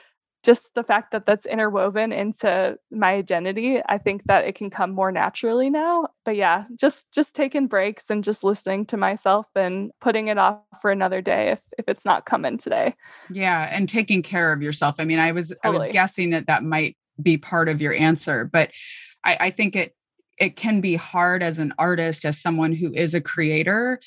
just 0.46 0.72
the 0.74 0.84
fact 0.84 1.10
that 1.10 1.26
that's 1.26 1.44
interwoven 1.44 2.12
into 2.12 2.78
my 2.92 3.14
identity 3.14 3.82
i 3.88 3.98
think 3.98 4.22
that 4.26 4.44
it 4.44 4.54
can 4.54 4.70
come 4.70 4.92
more 4.92 5.10
naturally 5.10 5.68
now. 5.68 6.06
But 6.24 6.36
yeah 6.36 6.64
just 6.78 7.10
just 7.12 7.34
taking 7.34 7.66
breaks 7.66 8.04
and 8.08 8.22
just 8.22 8.44
listening 8.44 8.86
to 8.86 8.96
myself 8.96 9.46
and 9.54 9.90
putting 10.00 10.28
it 10.28 10.38
off 10.38 10.60
for 10.80 10.90
another 10.90 11.20
day 11.20 11.50
if 11.50 11.60
if 11.78 11.88
it's 11.88 12.04
not 12.04 12.26
coming 12.26 12.58
today. 12.58 12.94
Yeah 13.30 13.68
and 13.70 13.88
taking 13.88 14.22
care 14.22 14.52
of 14.52 14.62
yourself. 14.62 14.96
I 14.98 15.04
mean 15.04 15.18
i 15.18 15.32
was 15.32 15.48
totally. 15.48 15.60
i 15.64 15.70
was 15.70 15.86
guessing 15.92 16.30
that 16.30 16.46
that 16.46 16.62
might 16.62 16.96
be 17.20 17.36
part 17.36 17.68
of 17.68 17.80
your 17.80 17.94
answer 17.94 18.44
but 18.44 18.70
i 19.24 19.36
i 19.40 19.50
think 19.50 19.74
it 19.74 19.96
it 20.38 20.54
can 20.54 20.80
be 20.80 20.96
hard 20.96 21.42
as 21.42 21.58
an 21.58 21.72
artist 21.78 22.24
as 22.24 22.38
someone 22.38 22.72
who 22.72 22.92
is 22.92 23.14
a 23.14 23.20
creator 23.20 23.98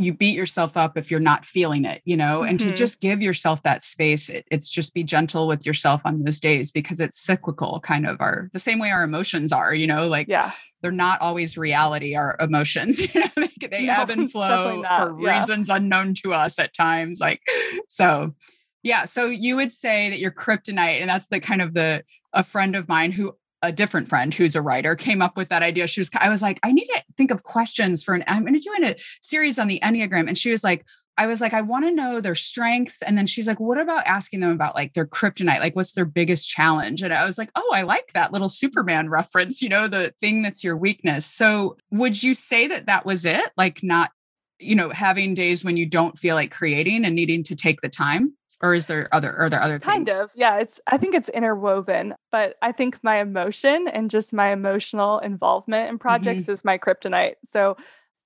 you 0.00 0.14
beat 0.14 0.36
yourself 0.36 0.76
up 0.76 0.96
if 0.96 1.10
you're 1.10 1.20
not 1.20 1.44
feeling 1.44 1.84
it, 1.84 2.00
you 2.04 2.16
know, 2.16 2.40
mm-hmm. 2.40 2.50
and 2.50 2.60
to 2.60 2.66
mm-hmm. 2.66 2.74
just 2.74 3.00
give 3.00 3.20
yourself 3.20 3.62
that 3.62 3.82
space. 3.82 4.28
It, 4.28 4.46
it's 4.50 4.68
just 4.68 4.94
be 4.94 5.04
gentle 5.04 5.46
with 5.46 5.66
yourself 5.66 6.02
on 6.04 6.22
those 6.22 6.40
days 6.40 6.72
because 6.72 7.00
it's 7.00 7.20
cyclical, 7.20 7.80
kind 7.80 8.06
of 8.06 8.20
our 8.20 8.50
the 8.52 8.58
same 8.58 8.78
way 8.78 8.90
our 8.90 9.02
emotions 9.02 9.52
are, 9.52 9.74
you 9.74 9.86
know, 9.86 10.08
like 10.08 10.28
yeah. 10.28 10.52
they're 10.80 10.90
not 10.90 11.20
always 11.20 11.58
reality, 11.58 12.14
our 12.14 12.36
emotions, 12.40 13.00
you 13.14 13.20
know, 13.20 13.28
they, 13.36 13.66
they 13.68 13.86
no, 13.86 13.92
ebb 13.92 14.10
and 14.10 14.30
flow 14.32 14.82
for 14.82 15.20
yeah. 15.20 15.36
reasons 15.36 15.68
unknown 15.68 16.14
to 16.14 16.32
us 16.32 16.58
at 16.58 16.74
times. 16.74 17.20
Like, 17.20 17.42
so 17.88 18.34
yeah. 18.82 19.04
So 19.04 19.26
you 19.26 19.56
would 19.56 19.72
say 19.72 20.08
that 20.08 20.18
you're 20.18 20.30
kryptonite, 20.30 21.00
and 21.00 21.08
that's 21.08 21.28
the 21.28 21.40
kind 21.40 21.60
of 21.60 21.74
the 21.74 22.04
a 22.32 22.42
friend 22.42 22.76
of 22.76 22.88
mine 22.88 23.12
who 23.12 23.36
a 23.62 23.72
different 23.72 24.08
friend 24.08 24.32
who's 24.32 24.56
a 24.56 24.62
writer 24.62 24.94
came 24.94 25.20
up 25.20 25.36
with 25.36 25.48
that 25.50 25.62
idea. 25.62 25.86
She 25.86 26.00
was, 26.00 26.10
I 26.14 26.28
was 26.28 26.42
like, 26.42 26.58
I 26.62 26.72
need 26.72 26.86
to 26.86 27.02
think 27.16 27.30
of 27.30 27.42
questions 27.42 28.02
for 28.02 28.14
an, 28.14 28.24
I'm 28.26 28.42
going 28.42 28.54
to 28.54 28.60
do 28.60 28.74
a 28.82 28.96
series 29.20 29.58
on 29.58 29.68
the 29.68 29.80
Enneagram. 29.82 30.28
And 30.28 30.38
she 30.38 30.50
was 30.50 30.64
like, 30.64 30.84
I 31.18 31.26
was 31.26 31.42
like, 31.42 31.52
I 31.52 31.60
want 31.60 31.84
to 31.84 31.90
know 31.90 32.22
their 32.22 32.34
strengths. 32.34 33.02
And 33.02 33.18
then 33.18 33.26
she's 33.26 33.46
like, 33.46 33.60
what 33.60 33.76
about 33.76 34.06
asking 34.06 34.40
them 34.40 34.52
about 34.52 34.74
like 34.74 34.94
their 34.94 35.06
kryptonite? 35.06 35.60
Like, 35.60 35.76
what's 35.76 35.92
their 35.92 36.06
biggest 36.06 36.48
challenge? 36.48 37.02
And 37.02 37.12
I 37.12 37.26
was 37.26 37.36
like, 37.36 37.50
oh, 37.54 37.70
I 37.74 37.82
like 37.82 38.14
that 38.14 38.32
little 38.32 38.48
Superman 38.48 39.10
reference, 39.10 39.60
you 39.60 39.68
know, 39.68 39.86
the 39.86 40.14
thing 40.20 40.40
that's 40.40 40.64
your 40.64 40.78
weakness. 40.78 41.26
So 41.26 41.76
would 41.90 42.22
you 42.22 42.34
say 42.34 42.68
that 42.68 42.86
that 42.86 43.04
was 43.04 43.26
it? 43.26 43.50
Like, 43.58 43.82
not, 43.82 44.12
you 44.58 44.74
know, 44.74 44.88
having 44.90 45.34
days 45.34 45.62
when 45.62 45.76
you 45.76 45.84
don't 45.84 46.18
feel 46.18 46.34
like 46.34 46.50
creating 46.50 47.04
and 47.04 47.14
needing 47.14 47.44
to 47.44 47.54
take 47.54 47.82
the 47.82 47.90
time? 47.90 48.32
Or 48.62 48.74
is 48.74 48.86
there 48.86 49.08
other 49.12 49.36
are 49.36 49.48
there 49.48 49.62
other 49.62 49.78
kind 49.78 50.06
things? 50.06 50.20
of 50.20 50.30
yeah 50.34 50.58
it's 50.58 50.80
i 50.86 50.96
think 50.96 51.14
it's 51.14 51.28
interwoven 51.30 52.14
but 52.30 52.56
i 52.62 52.72
think 52.72 52.98
my 53.02 53.20
emotion 53.20 53.88
and 53.88 54.10
just 54.10 54.32
my 54.32 54.52
emotional 54.52 55.18
involvement 55.20 55.88
in 55.88 55.98
projects 55.98 56.44
mm-hmm. 56.44 56.52
is 56.52 56.64
my 56.64 56.78
kryptonite 56.78 57.34
so 57.50 57.76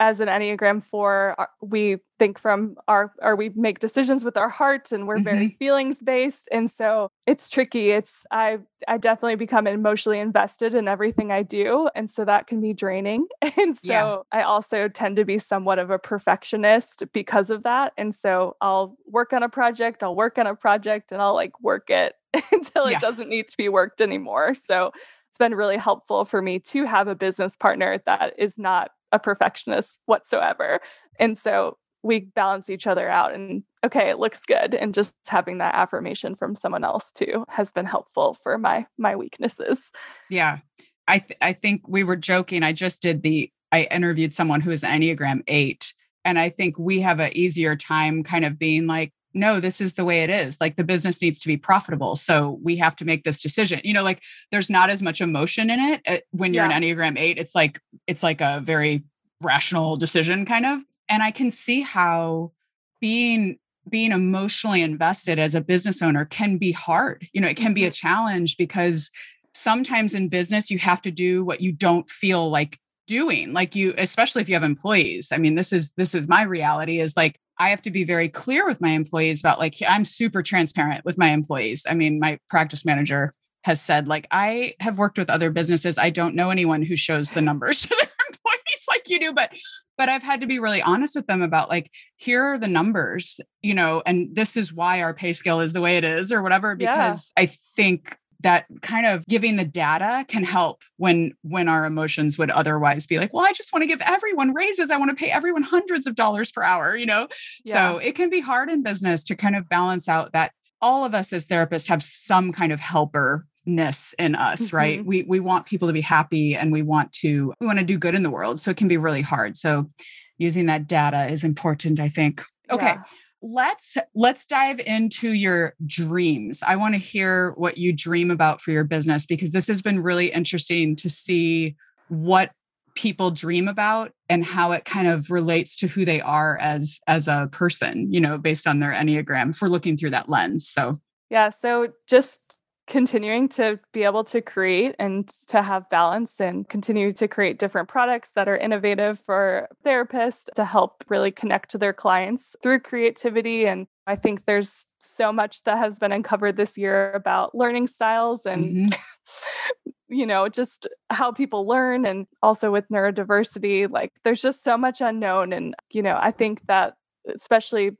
as 0.01 0.21
an 0.21 0.29
enneagram 0.29 0.83
4 0.83 1.35
uh, 1.39 1.47
we 1.61 1.99
think 2.19 2.39
from 2.39 2.77
our 2.89 3.13
or 3.23 3.37
we 3.37 3.51
make 3.51 3.79
decisions 3.79 4.25
with 4.25 4.37
our 4.37 4.49
heart 4.49 4.93
and 4.93 5.07
we're 5.07 5.17
mm-hmm. 5.17 5.25
very 5.25 5.57
feelings 5.59 6.01
based 6.01 6.49
and 6.51 6.71
so 6.71 7.09
it's 7.27 7.49
tricky 7.49 7.91
it's 7.91 8.27
i 8.31 8.59
i 8.89 8.97
definitely 8.97 9.37
become 9.37 9.67
emotionally 9.67 10.19
invested 10.19 10.75
in 10.75 10.89
everything 10.89 11.31
i 11.31 11.43
do 11.43 11.89
and 11.95 12.11
so 12.11 12.25
that 12.25 12.47
can 12.47 12.61
be 12.61 12.73
draining 12.73 13.27
and 13.43 13.77
so 13.77 13.83
yeah. 13.85 14.19
i 14.33 14.43
also 14.43 14.89
tend 14.89 15.17
to 15.17 15.25
be 15.25 15.39
somewhat 15.39 15.79
of 15.79 15.91
a 15.91 15.99
perfectionist 15.99 17.05
because 17.13 17.51
of 17.51 17.63
that 17.63 17.93
and 17.97 18.15
so 18.15 18.57
i'll 18.61 18.97
work 19.07 19.33
on 19.33 19.43
a 19.43 19.49
project 19.49 20.03
i'll 20.03 20.17
work 20.17 20.39
on 20.39 20.47
a 20.47 20.55
project 20.55 21.13
and 21.13 21.21
i'll 21.23 21.35
like 21.35 21.61
work 21.61 21.89
it 21.91 22.15
until 22.53 22.91
yeah. 22.91 22.97
it 22.97 23.01
doesn't 23.01 23.29
need 23.29 23.49
to 23.49 23.57
be 23.57 23.69
worked 23.69 24.01
anymore 24.01 24.55
so 24.55 24.91
it's 25.31 25.39
been 25.41 25.55
really 25.55 25.77
helpful 25.77 26.25
for 26.25 26.41
me 26.41 26.61
to 26.61 26.85
have 26.85 27.09
a 27.09 27.15
business 27.17 27.57
partner 27.57 28.01
that 28.07 28.35
is 28.39 28.57
not 28.57 28.93
a 29.15 29.19
perfectionist 29.19 30.01
whatsoever. 30.07 30.81
And 31.19 31.39
so 31.39 31.79
we 32.03 32.21
balance 32.21 32.69
each 32.69 32.87
other 32.87 33.09
out 33.09 33.33
and 33.33 33.63
okay 33.85 34.11
it 34.11 34.19
looks 34.19 34.41
good. 34.45 34.75
And 34.75 34.93
just 34.93 35.15
having 35.27 35.59
that 35.59 35.75
affirmation 35.75 36.35
from 36.35 36.55
someone 36.55 36.85
else 36.85 37.11
too 37.13 37.45
has 37.49 37.73
been 37.73 37.87
helpful 37.87 38.37
for 38.43 38.59
my 38.59 38.87
my 38.99 39.17
weaknesses. 39.17 39.91
Yeah. 40.29 40.59
I 41.07 41.21
th- 41.21 41.39
i 41.41 41.53
think 41.53 41.87
we 41.87 42.03
were 42.03 42.17
joking. 42.17 42.63
I 42.63 42.73
just 42.73 43.01
did 43.01 43.23
the 43.23 43.51
i 43.73 43.85
interviewed 43.85 44.33
someone 44.33 44.61
who 44.61 44.71
is 44.71 44.83
enneagram 44.83 45.43
8 45.49 45.95
and 46.25 46.39
i 46.39 46.49
think 46.49 46.79
we 46.79 47.01
have 47.01 47.21
an 47.21 47.37
easier 47.37 47.77
time 47.77 48.23
kind 48.23 48.45
of 48.45 48.59
being 48.59 48.87
like 48.87 49.13
no 49.35 49.61
this 49.61 49.81
is 49.81 49.95
the 49.95 50.05
way 50.05 50.23
it 50.23 50.31
is. 50.31 50.61
Like 50.61 50.77
the 50.77 50.85
business 50.85 51.21
needs 51.21 51.41
to 51.41 51.49
be 51.49 51.57
profitable 51.57 52.17
so 52.17 52.59
we 52.63 52.77
have 52.77 52.97
to 52.97 53.05
make 53.05 53.25
this 53.25 53.41
decision. 53.41 53.81
You 53.85 53.95
know 53.95 54.03
like 54.03 54.23
there's 54.51 54.71
not 54.71 54.91
as 54.91 55.03
much 55.03 55.21
emotion 55.21 55.71
in 55.71 55.81
it 55.81 56.01
uh, 56.07 56.19
when 56.31 56.55
you're 56.55 56.67
yeah. 56.67 56.77
an 56.77 56.83
enneagram 56.83 57.19
8 57.19 57.39
it's 57.39 57.55
like 57.55 57.81
it's 58.07 58.23
like 58.23 58.41
a 58.41 58.61
very 58.65 59.05
rational 59.41 59.97
decision 59.97 60.47
kind 60.47 60.67
of. 60.67 60.81
And 61.09 61.23
i 61.23 61.31
can 61.31 61.51
see 61.51 61.83
how 61.83 62.53
being 63.01 63.59
being 63.89 64.13
emotionally 64.13 64.81
invested 64.81 65.39
as 65.39 65.55
a 65.55 65.61
business 65.61 66.01
owner 66.01 66.25
can 66.25 66.57
be 66.57 66.73
hard. 66.73 67.29
You 67.33 67.41
know 67.41 67.49
it 67.49 67.57
can 67.57 67.75
be 67.75 67.85
a 67.85 67.89
mm-hmm. 67.89 67.93
challenge 67.93 68.57
because 68.57 69.11
sometimes 69.53 70.15
in 70.15 70.29
business 70.29 70.71
you 70.71 70.79
have 70.79 71.03
to 71.03 71.11
do 71.11 71.45
what 71.45 71.61
you 71.61 71.73
don't 71.73 72.09
feel 72.09 72.51
like 72.51 72.79
doing. 73.07 73.53
Like 73.53 73.75
you 73.75 73.95
especially 73.99 74.43
if 74.43 74.49
you 74.49 74.55
have 74.55 74.65
employees. 74.65 75.33
I 75.33 75.39
mean 75.39 75.55
this 75.55 75.73
is 75.73 75.93
this 75.97 76.15
is 76.15 76.29
my 76.29 76.43
reality 76.43 77.01
is 77.01 77.17
like 77.17 77.39
i 77.59 77.71
have 77.71 77.83
to 77.83 77.91
be 77.91 78.05
very 78.05 78.29
clear 78.29 78.67
with 78.67 78.81
my 78.81 78.91
employees 78.91 79.41
about 79.41 79.59
like 79.59 79.77
i'm 79.89 80.05
super 80.05 80.43
transparent 80.43 81.05
with 81.05 81.19
my 81.19 81.29
employees 81.29 81.87
i 81.89 81.95
mean 81.95 82.19
my 82.19 82.39
practice 82.49 82.85
manager 82.85 83.33
has 83.65 83.81
said 83.81 84.09
like 84.09 84.27
i 84.31 84.75
have 84.81 84.99
worked 84.99 85.19
with 85.19 85.31
other 85.31 85.51
businesses 85.51 85.99
i 85.99 86.11
don't 86.11 86.35
know 86.35 86.51
anyone 86.51 86.83
who 86.83 86.97
shows 86.97 87.31
the 87.31 87.43
numbers 87.43 87.83
to 87.83 87.89
their 87.89 87.99
employees 88.29 88.87
like 88.89 89.09
you 89.09 89.19
do 89.19 89.33
but 89.33 89.53
but 89.97 90.09
i've 90.09 90.23
had 90.23 90.41
to 90.41 90.47
be 90.47 90.59
really 90.59 90.83
honest 90.83 91.15
with 91.15 91.27
them 91.27 91.43
about 91.43 91.69
like 91.69 91.91
here 92.17 92.43
are 92.43 92.59
the 92.59 92.69
numbers 92.69 93.41
you 93.63 93.75
know 93.75 94.03
and 94.07 94.35
this 94.35 94.57
is 94.57 94.73
why 94.73 95.03
our 95.03 95.15
pay 95.15 95.33
scale 95.33 95.61
is 95.61 95.73
the 95.73 95.81
way 95.81 95.97
it 95.97 96.05
is 96.05 96.33
or 96.33 96.43
whatever 96.43 96.75
because 96.75 97.33
yeah. 97.37 97.43
i 97.43 97.47
think 97.77 98.17
that 98.45 98.67
kind 98.83 99.07
of 99.07 99.27
giving 99.27 99.57
the 99.57 99.65
data 99.65 100.25
can 100.29 100.45
help 100.45 100.83
when 100.99 101.33
when 101.43 101.69
our 101.69 101.85
emotions 101.85 102.39
would 102.39 102.51
otherwise 102.51 103.07
be 103.07 103.19
like 103.19 103.33
well 103.35 103.45
i 103.45 103.53
just 103.53 103.73
want 103.73 103.83
to 103.83 103.87
give 103.87 104.01
everyone 104.03 104.55
raises. 104.55 104.91
I 104.91 104.97
want 104.97 105.11
to 105.11 105.17
pay 105.17 105.31
everyone 105.31 105.63
hundreds 105.63 106.07
of 106.07 106.15
dollars 106.15 106.53
per 106.53 106.63
hour 106.63 106.97
you 106.97 107.07
know? 107.07 107.27
Yeah. 107.65 107.73
so 107.73 107.99
it 107.99 108.15
can 108.15 108.31
be 108.31 108.41
hard 108.41 108.71
in 108.71 108.83
business 108.83 109.25
to 109.25 109.35
kind 109.35 109.57
of 109.57 109.69
balance 109.69 110.09
out 110.09 110.33
that 110.33 110.53
all 110.81 111.05
of 111.05 111.15
us 111.15 111.33
as 111.33 111.47
therapists 111.47 111.89
have 111.89 112.03
some 112.03 112.53
kind 112.53 112.73
of 112.73 112.79
helper 112.79 113.47
ness 113.67 114.15
in 114.19 114.35
us 114.35 114.67
mm-hmm. 114.67 114.77
right 114.77 115.07
we 115.07 115.23
we 115.25 115.41
want 115.41 115.67
people 115.67 115.89
to 115.89 115.95
be 115.95 116.03
happy 116.03 116.55
and 116.55 116.71
we 116.71 116.83
want 116.83 117.11
to 117.13 117.53
we 117.61 117.67
want 117.67 117.79
to 117.79 117.85
do 117.85 117.99
good 117.99 118.15
in 118.15 118.23
the 118.23 118.31
world 118.31 118.61
so 118.61 118.71
it 118.71 118.77
can 118.77 118.89
be 118.89 118.99
really 118.99 119.23
hard. 119.23 119.57
So 119.57 119.91
using 120.37 120.67
that 120.67 120.87
data 120.87 121.27
is 121.29 121.45
important 121.45 121.99
i 121.99 122.09
think. 122.09 122.43
Okay 122.71 122.87
yeah 122.87 123.03
let's 123.45 123.99
let's 124.15 124.47
dive 124.47 124.81
into 124.81 125.33
your 125.33 125.75
dreams. 125.85 126.63
I 126.67 126.77
want 126.77 126.95
to 126.95 126.99
hear 126.99 127.53
what 127.57 127.77
you 127.77 127.93
dream 127.93 128.31
about 128.31 128.63
for 128.63 128.71
your 128.71 128.85
business 128.85 129.27
because 129.27 129.51
this 129.51 129.67
has 129.67 129.83
been 129.83 130.03
really 130.03 130.33
interesting 130.33 130.97
to 130.97 131.11
see 131.11 131.77
what 132.09 132.53
people 132.95 133.31
dream 133.31 133.69
about 133.69 134.13
and 134.31 134.45
how 134.45 134.73
it 134.73 134.85
kind 134.85 135.09
of 135.09 135.31
relates 135.31 135.77
to 135.77 135.89
who 135.89 136.05
they 136.05 136.23
are 136.23 136.59
as 136.59 137.01
as 137.07 137.29
a 137.29 137.49
person, 137.53 138.11
you 138.11 138.21
know, 138.21 138.39
based 138.39 138.67
on 138.67 138.81
their 138.81 138.93
enneagram 138.93 139.55
for 139.55 139.69
looking 139.69 139.97
through 139.97 140.11
that 140.11 140.31
lens. 140.31 140.67
So 140.67 140.97
yeah, 141.29 141.51
so 141.51 141.89
just 142.07 142.54
continuing 142.87 143.49
to 143.49 143.79
be 143.93 144.05
able 144.05 144.25
to 144.25 144.43
create 144.43 144.95
and 144.99 145.29
to 145.47 145.63
have 145.63 145.89
balance 145.89 146.41
and 146.41 146.69
continue 146.69 147.13
to 147.13 147.27
create 147.27 147.59
different 147.59 147.89
products 147.89 148.33
that 148.35 148.49
are 148.49 148.57
innovative 148.57 149.19
for 149.21 149.69
therapists 149.85 150.53
to 150.55 150.65
help 150.65 151.03
really 151.09 151.31
connect 151.31 151.71
to 151.71 151.79
their 151.79 151.95
clients 151.95 152.55
through 152.63 152.81
creativity 152.81 153.67
and 153.67 153.87
I 154.07 154.17
think 154.17 154.45
there's 154.45 154.87
so 155.01 155.33
much 155.33 155.65
that 155.65 155.79
has 155.79 155.99
been 155.99 156.13
uncovered 156.13 156.57
this 156.57 156.77
year 156.77 157.13
about 157.13 157.55
learning 157.55 157.87
styles 157.87 158.45
and 158.45 158.93
mm-hmm. 158.93 159.91
you 160.09 160.27
know 160.27 160.49
just 160.49 160.87
how 161.09 161.33
people 161.33 161.67
learn 161.67 162.05
and 162.05 162.27
also 162.43 162.71
with 162.71 162.87
neurodiversity 162.91 163.91
like 163.91 164.13
there's 164.25 164.43
just 164.43 164.63
so 164.63 164.77
much 164.77 165.01
unknown 165.01 165.55
and 165.55 165.75
you 165.91 166.03
know 166.03 166.19
I 166.21 166.33
think 166.33 166.67
that 166.67 166.95
especially 167.35 167.93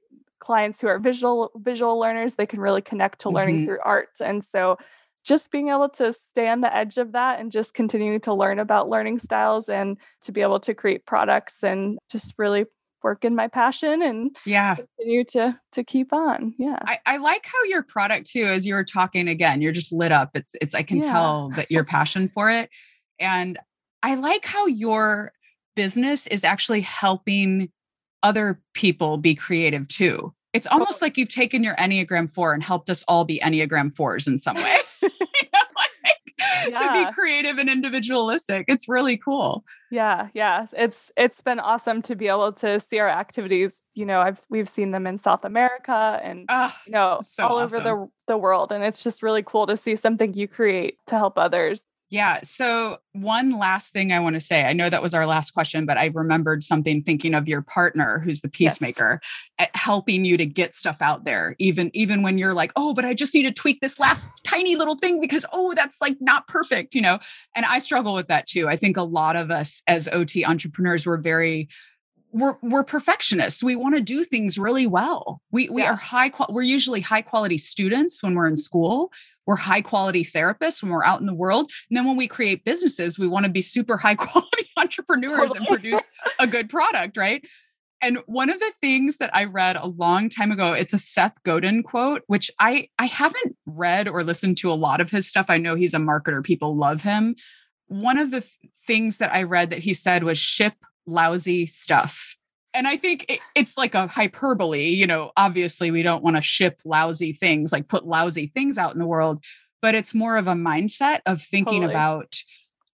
clients 0.45 0.81
who 0.81 0.87
are 0.87 0.99
visual 0.99 1.51
visual 1.57 1.99
learners 1.99 2.35
they 2.35 2.47
can 2.47 2.61
really 2.61 2.83
connect 2.83 3.21
to 3.21 3.31
learning 3.31 3.57
mm-hmm. 3.57 3.67
through 3.67 3.79
art. 3.85 4.11
And 4.21 4.45
so 4.45 4.79
just 5.25 5.51
being 5.51 5.71
able 5.71 5.89
to 5.89 6.13
stay 6.13 6.49
on 6.49 6.61
the 6.61 6.75
edge 6.75 6.99
of 6.99 7.13
that 7.13 7.41
and 7.41 7.51
just 7.51 7.73
continuing 7.73 8.21
to 8.21 8.35
learn 8.35 8.59
about 8.59 8.91
learning 8.91 9.19
styles 9.19 9.69
and 9.69 9.97
to 10.21 10.33
be 10.33 10.43
able 10.43 10.61
to 10.61 10.75
create 10.75 11.07
products 11.07 11.63
and 11.63 11.99
just 12.11 12.35
really 12.37 12.67
work 13.03 13.25
in 13.25 13.35
my 13.35 13.49
passion 13.49 14.03
and 14.03 14.35
yeah. 14.47 14.75
continue 14.75 15.25
to 15.25 15.59
to 15.73 15.85
keep 15.85 16.13
on. 16.13 16.55
Yeah. 16.59 16.79
I, 16.87 16.99
I 17.07 17.17
like 17.19 17.47
how 17.47 17.65
your 17.65 17.83
product 17.83 18.29
too 18.29 18.45
as 18.45 18.67
you 18.67 18.75
were 18.75 18.85
talking 18.85 19.29
again 19.29 19.63
you're 19.63 19.73
just 19.73 19.93
lit 19.93 20.13
up. 20.13 20.31
It's 20.35 20.55
it's 20.61 20.75
i 20.75 20.83
can 20.83 20.99
yeah. 20.99 21.13
tell 21.13 21.51
that 21.57 21.71
your 21.71 21.85
passion 21.85 22.29
for 22.29 22.51
it. 22.51 22.69
And 23.19 23.59
i 24.03 24.15
like 24.15 24.45
how 24.45 24.67
your 24.67 25.33
business 25.75 26.27
is 26.29 26.45
actually 26.45 26.83
helping 26.83 27.71
other 28.25 28.61
people 28.73 29.19
be 29.19 29.37
creative 29.37 29.87
too. 29.87 30.35
It's 30.53 30.67
almost 30.69 31.03
like 31.03 31.17
you've 31.19 31.29
taken 31.29 31.65
your 31.65 31.75
Enneagram 31.77 32.31
4 32.31 32.55
and 32.55 32.63
helped 32.63 32.89
us 32.89 33.05
all 33.07 33.25
be 33.25 33.41
Enneagram 33.41 33.93
4s 33.93 34.27
in 34.27 34.39
some 34.39 34.57
way. 34.57 34.77
yeah. 36.69 36.79
To 36.79 36.93
be 36.93 37.13
creative 37.13 37.59
and 37.59 37.69
individualistic. 37.69 38.65
It's 38.69 38.89
really 38.89 39.17
cool. 39.17 39.65
Yeah, 39.91 40.29
yeah. 40.33 40.67
It's 40.73 41.11
it's 41.17 41.41
been 41.41 41.61
awesome 41.61 42.03
to 42.03 42.15
be 42.15 42.29
able 42.29 42.53
to 42.55 42.81
see 42.81 42.99
our 42.99 43.09
activities. 43.09 43.83
You 43.95 44.07
know, 44.07 44.21
I've 44.21 44.41
we've 44.49 44.69
seen 44.69 44.93
them 44.93 45.07
in 45.07 45.19
South 45.19 45.45
America 45.45 46.21
and 46.23 46.47
oh, 46.49 46.75
you 46.87 46.93
know, 46.93 47.23
so 47.25 47.47
all 47.47 47.59
awesome. 47.59 47.81
over 47.81 47.83
the 47.83 48.33
the 48.33 48.39
world. 48.39 48.73
And 48.73 48.85
it's 48.85 49.03
just 49.03 49.23
really 49.23 49.43
cool 49.43 49.67
to 49.67 49.77
see 49.77 49.97
something 49.97 50.35
you 50.35 50.49
create 50.49 50.99
to 51.07 51.17
help 51.17 51.39
others. 51.39 51.83
Yeah. 52.15 52.39
So, 52.45 52.99
one 53.11 53.59
last 53.59 53.93
thing 53.93 54.13
I 54.13 54.21
want 54.21 54.35
to 54.35 54.41
say 54.41 54.63
I 54.63 54.73
know 54.73 54.89
that 54.89 55.03
was 55.03 55.15
our 55.15 55.27
last 55.27 55.51
question, 55.51 55.85
but 55.85 55.99
I 55.99 56.13
remembered 56.15 56.63
something 56.63 57.03
thinking 57.03 57.35
of 57.35 57.49
your 57.49 57.61
partner 57.61 58.21
who's 58.25 58.41
the 58.41 58.49
peacemaker 58.49 59.21
yes. 59.59 59.69
helping 59.75 60.25
you 60.25 60.37
to 60.37 60.47
get 60.47 60.75
stuff 60.75 61.03
out 61.03 61.25
there, 61.25 61.57
even, 61.59 61.91
even 61.93 62.23
when 62.23 62.39
you're 62.39 62.55
like, 62.55 62.71
oh, 62.77 62.95
but 62.95 63.05
I 63.05 63.15
just 63.15 63.35
need 63.35 63.43
to 63.43 63.53
tweak 63.53 63.81
this 63.81 63.99
last 63.99 64.29
tiny 64.45 64.77
little 64.77 64.95
thing 64.95 65.21
because, 65.21 65.45
oh, 65.53 65.75
that's 65.75 66.01
like 66.01 66.17
not 66.21 66.47
perfect, 66.47 66.95
you 66.95 67.03
know? 67.03 67.19
And 67.57 67.67
I 67.67 67.81
struggle 67.81 68.15
with 68.15 68.29
that 68.29 68.47
too. 68.47 68.69
I 68.69 68.77
think 68.77 68.97
a 68.97 69.03
lot 69.03 69.35
of 69.35 69.51
us 69.51 69.83
as 69.89 70.07
OT 70.13 70.45
entrepreneurs, 70.45 71.05
we're 71.05 71.17
very, 71.17 71.69
we're 72.31 72.57
we're 72.63 72.85
perfectionists. 72.85 73.63
We 73.63 73.75
want 73.75 73.97
to 73.97 74.01
do 74.01 74.23
things 74.25 74.57
really 74.59 74.87
well. 74.89 75.41
We 75.53 75.69
we 75.69 75.83
yeah. 75.83 75.93
are 75.93 75.97
high 75.97 76.31
qual- 76.31 76.51
we're 76.51 76.63
usually 76.63 77.01
high 77.01 77.23
quality 77.23 77.59
students 77.59 78.25
when 78.25 78.35
we're 78.35 78.49
in 78.49 78.57
school 78.57 79.13
we're 79.47 79.57
high 79.57 79.83
quality 79.83 80.25
therapists 80.25 80.83
when 80.83 80.91
we're 80.91 81.05
out 81.05 81.21
in 81.21 81.27
the 81.27 81.35
world. 81.35 81.71
And 81.91 81.97
then 81.97 82.07
when 82.07 82.17
we 82.17 82.29
create 82.29 82.65
businesses, 82.65 83.19
we 83.19 83.29
want 83.29 83.47
to 83.47 83.53
be 83.53 83.63
super 83.63 83.97
high 83.99 84.15
quality 84.15 84.69
entrepreneurs 84.77 85.53
totally. 85.53 85.59
and 85.59 85.67
produce 85.67 86.09
a 86.39 86.47
good 86.47 86.69
product, 86.69 87.17
right? 87.17 87.45
And 88.03 88.19
one 88.27 88.51
of 88.51 88.61
the 88.61 88.73
things 88.81 89.17
that 89.17 89.35
I 89.35 89.45
read 89.45 89.77
a 89.77 89.87
long 89.87 90.29
time 90.29 90.51
ago, 90.51 90.73
it's 90.73 90.93
a 90.93 90.99
Seth 90.99 91.43
Godin 91.43 91.83
quote, 91.83 92.23
which 92.27 92.51
I 92.59 92.89
I 92.99 93.07
haven't 93.07 93.57
read 93.67 94.09
or 94.09 94.23
listened 94.23 94.59
to 94.59 94.71
a 94.71 94.75
lot 94.75 95.01
of 95.01 95.11
his 95.11 95.27
stuff. 95.27 95.47
I 95.49 95.57
know 95.57 95.75
he's 95.75 95.95
a 95.95 95.99
marketer, 95.99 96.45
people 96.45 96.77
love 96.77 97.03
him. 97.03 97.35
One 97.87 98.19
of 98.19 98.31
the 98.31 98.41
th- 98.41 98.53
things 98.87 99.19
that 99.19 99.33
I 99.33 99.45
read 99.45 99.71
that 99.71 99.79
he 99.79 99.95
said 99.95 100.23
was 100.23 100.39
ship 100.39 100.75
lousy 101.07 101.65
stuff 101.65 102.37
and 102.75 102.89
I 102.89 102.97
think 102.97 103.25
it, 103.29 103.41
it's 103.55 103.79
like 103.79 103.95
a 103.95 104.09
hyperbole. 104.09 104.89
You 104.89 105.07
know, 105.07 105.31
obviously, 105.37 105.91
we 105.91 106.03
don't 106.03 106.25
want 106.25 106.37
to 106.37 106.43
ship 106.43 106.81
lousy 106.85 107.33
things, 107.33 107.73
like 107.73 107.89
put 107.89 108.05
lousy 108.05 108.51
things 108.55 108.77
out 108.77 108.93
in 108.93 108.99
the 108.99 109.07
world, 109.07 109.43
but 109.81 109.95
it's 109.95 110.15
more 110.15 110.37
of 110.37 110.49
a 110.49 110.55
mindset 110.55 111.21
of 111.25 111.41
thinking 111.41 111.83
totally. 111.83 111.95
about 111.95 112.37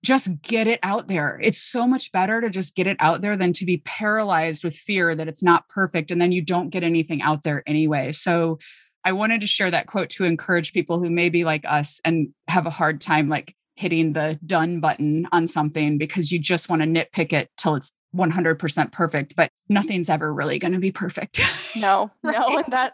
just 0.04 0.42
get 0.42 0.68
it 0.68 0.80
out 0.82 1.08
there. 1.08 1.40
It's 1.44 1.62
so 1.62 1.86
much 1.86 2.12
better 2.12 2.40
to 2.40 2.50
just 2.50 2.76
get 2.76 2.88
it 2.88 2.98
out 3.00 3.22
there 3.22 3.36
than 3.36 3.52
to 3.54 3.66
be 3.66 3.82
paralyzed 3.86 4.64
with 4.64 4.76
fear 4.76 5.14
that 5.14 5.28
it's 5.28 5.44
not 5.44 5.68
perfect 5.68 6.10
and 6.10 6.22
then 6.22 6.32
you 6.32 6.42
don't 6.42 6.70
get 6.70 6.84
anything 6.84 7.22
out 7.22 7.44
there 7.44 7.64
anyway. 7.66 8.12
So, 8.12 8.60
I 9.06 9.14
wanted 9.14 9.40
to 9.42 9.48
share 9.48 9.72
that 9.72 9.88
quote 9.88 10.10
to 10.12 10.26
encourage 10.26 10.74
people 10.74 11.00
who 11.00 11.10
may 11.10 11.30
be 11.30 11.46
like 11.46 11.64
us 11.66 12.02
and 12.04 12.30
have 12.50 12.66
a 12.66 12.70
hard 12.70 13.00
time 13.00 13.30
like 13.30 13.56
hitting 13.76 14.12
the 14.12 14.38
done 14.46 14.82
button 14.82 15.26
on 15.32 15.48
something 15.48 15.98
because 15.98 16.34
you 16.34 16.38
just 16.38 16.70
want 16.70 16.82
to 16.82 16.88
nitpick 16.88 17.32
it 17.32 17.50
till 17.56 17.76
it's 17.76 17.94
100% 18.16 18.92
perfect 18.92 19.36
but 19.36 19.50
mm-hmm. 19.50 19.74
nothing's 19.76 20.10
ever 20.10 20.34
really 20.34 20.60
going 20.60 20.72
to 20.72 20.80
be 20.80 20.92
perfect 20.92 21.42
no 21.76 22.10
right? 22.24 22.36
no 22.36 22.58
and 22.58 22.74
that 22.74 22.94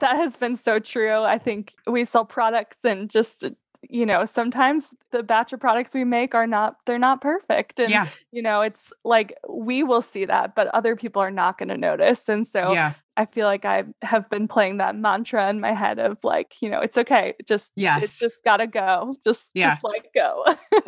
that 0.00 0.16
has 0.16 0.36
been 0.36 0.56
so 0.56 0.78
true 0.78 1.22
i 1.22 1.38
think 1.38 1.74
we 1.86 2.04
sell 2.04 2.24
products 2.24 2.78
and 2.84 3.08
just 3.08 3.44
uh, 3.44 3.50
you 3.88 4.06
know 4.06 4.24
sometimes 4.24 4.88
the 5.12 5.22
batch 5.22 5.52
of 5.52 5.60
products 5.60 5.94
we 5.94 6.04
make 6.04 6.34
are 6.34 6.46
not 6.46 6.76
they're 6.86 6.98
not 6.98 7.20
perfect 7.20 7.78
and 7.78 7.90
yeah. 7.90 8.08
you 8.32 8.42
know 8.42 8.60
it's 8.60 8.92
like 9.04 9.34
we 9.48 9.82
will 9.82 10.02
see 10.02 10.24
that 10.24 10.54
but 10.54 10.66
other 10.68 10.96
people 10.96 11.22
are 11.22 11.30
not 11.30 11.58
going 11.58 11.68
to 11.68 11.76
notice 11.76 12.28
and 12.28 12.46
so 12.46 12.72
yeah. 12.72 12.94
i 13.16 13.24
feel 13.24 13.46
like 13.46 13.64
i 13.64 13.84
have 14.02 14.28
been 14.30 14.48
playing 14.48 14.78
that 14.78 14.96
mantra 14.96 15.48
in 15.48 15.60
my 15.60 15.72
head 15.72 15.98
of 15.98 16.18
like 16.24 16.60
you 16.60 16.68
know 16.68 16.80
it's 16.80 16.98
okay 16.98 17.34
just 17.46 17.72
yeah 17.76 18.00
it's 18.00 18.18
just 18.18 18.42
gotta 18.44 18.66
go 18.66 19.14
just 19.22 19.44
yeah. 19.54 19.70
just 19.70 19.84
let 19.84 20.12
go 20.12 20.44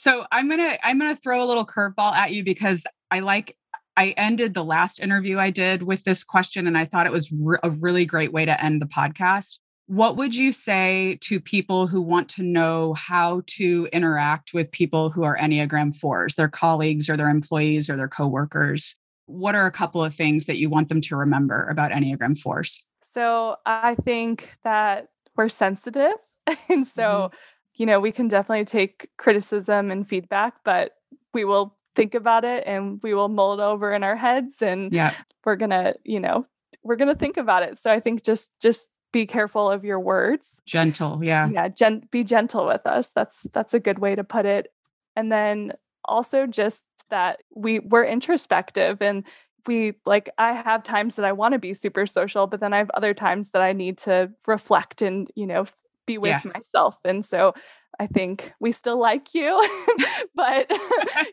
So 0.00 0.24
I'm 0.32 0.48
gonna 0.48 0.78
I'm 0.82 0.98
gonna 0.98 1.14
throw 1.14 1.44
a 1.44 1.46
little 1.46 1.66
curveball 1.66 2.14
at 2.14 2.32
you 2.32 2.42
because 2.42 2.86
I 3.10 3.20
like 3.20 3.58
I 3.98 4.14
ended 4.16 4.54
the 4.54 4.64
last 4.64 4.98
interview 4.98 5.38
I 5.38 5.50
did 5.50 5.82
with 5.82 6.04
this 6.04 6.24
question, 6.24 6.66
and 6.66 6.78
I 6.78 6.86
thought 6.86 7.04
it 7.04 7.12
was 7.12 7.30
re- 7.30 7.58
a 7.62 7.68
really 7.68 8.06
great 8.06 8.32
way 8.32 8.46
to 8.46 8.64
end 8.64 8.80
the 8.80 8.86
podcast. 8.86 9.58
What 9.88 10.16
would 10.16 10.34
you 10.34 10.52
say 10.52 11.18
to 11.20 11.38
people 11.38 11.86
who 11.86 12.00
want 12.00 12.30
to 12.30 12.42
know 12.42 12.94
how 12.94 13.42
to 13.58 13.90
interact 13.92 14.54
with 14.54 14.72
people 14.72 15.10
who 15.10 15.22
are 15.22 15.36
Enneagram 15.36 15.94
fours, 15.94 16.34
their 16.34 16.48
colleagues 16.48 17.10
or 17.10 17.18
their 17.18 17.28
employees 17.28 17.90
or 17.90 17.98
their 17.98 18.08
coworkers? 18.08 18.96
What 19.26 19.54
are 19.54 19.66
a 19.66 19.70
couple 19.70 20.02
of 20.02 20.14
things 20.14 20.46
that 20.46 20.56
you 20.56 20.70
want 20.70 20.88
them 20.88 21.02
to 21.02 21.16
remember 21.16 21.68
about 21.68 21.90
Enneagram 21.90 22.38
fours? 22.38 22.82
So 23.12 23.56
I 23.66 23.96
think 23.96 24.48
that 24.64 25.08
we're 25.36 25.50
sensitive. 25.50 26.16
and 26.70 26.86
so 26.86 27.02
mm-hmm 27.02 27.36
you 27.80 27.86
know, 27.86 27.98
we 27.98 28.12
can 28.12 28.28
definitely 28.28 28.66
take 28.66 29.08
criticism 29.16 29.90
and 29.90 30.06
feedback, 30.06 30.52
but 30.66 30.92
we 31.32 31.46
will 31.46 31.78
think 31.96 32.14
about 32.14 32.44
it 32.44 32.62
and 32.66 33.00
we 33.02 33.14
will 33.14 33.30
mull 33.30 33.54
it 33.54 33.60
over 33.60 33.94
in 33.94 34.02
our 34.02 34.16
heads 34.16 34.60
and 34.60 34.92
yeah. 34.92 35.14
we're 35.46 35.56
going 35.56 35.70
to, 35.70 35.94
you 36.04 36.20
know, 36.20 36.44
we're 36.82 36.96
going 36.96 37.08
to 37.08 37.18
think 37.18 37.38
about 37.38 37.62
it. 37.62 37.78
So 37.82 37.90
I 37.90 37.98
think 37.98 38.22
just 38.22 38.50
just 38.60 38.90
be 39.14 39.24
careful 39.24 39.70
of 39.70 39.82
your 39.82 39.98
words. 39.98 40.44
Gentle, 40.66 41.24
yeah. 41.24 41.48
Yeah, 41.48 41.68
gen- 41.68 42.02
be 42.10 42.22
gentle 42.22 42.66
with 42.66 42.86
us. 42.86 43.12
That's 43.14 43.46
that's 43.54 43.72
a 43.72 43.80
good 43.80 43.98
way 43.98 44.14
to 44.14 44.24
put 44.24 44.44
it. 44.44 44.68
And 45.16 45.32
then 45.32 45.72
also 46.04 46.46
just 46.46 46.84
that 47.08 47.40
we 47.54 47.78
we're 47.78 48.04
introspective 48.04 49.00
and 49.00 49.24
we 49.66 49.94
like 50.04 50.28
I 50.36 50.52
have 50.52 50.82
times 50.82 51.16
that 51.16 51.24
I 51.24 51.32
want 51.32 51.54
to 51.54 51.58
be 51.58 51.72
super 51.72 52.06
social, 52.06 52.46
but 52.46 52.60
then 52.60 52.74
I 52.74 52.76
have 52.78 52.90
other 52.92 53.14
times 53.14 53.50
that 53.50 53.62
I 53.62 53.72
need 53.72 53.96
to 53.98 54.30
reflect 54.46 55.00
and, 55.00 55.30
you 55.34 55.46
know, 55.46 55.64
be 56.06 56.18
with 56.18 56.30
yeah. 56.44 56.52
myself. 56.52 56.96
And 57.04 57.24
so 57.24 57.54
I 57.98 58.06
think 58.06 58.52
we 58.60 58.72
still 58.72 58.98
like 58.98 59.34
you, 59.34 59.60
but 60.34 60.70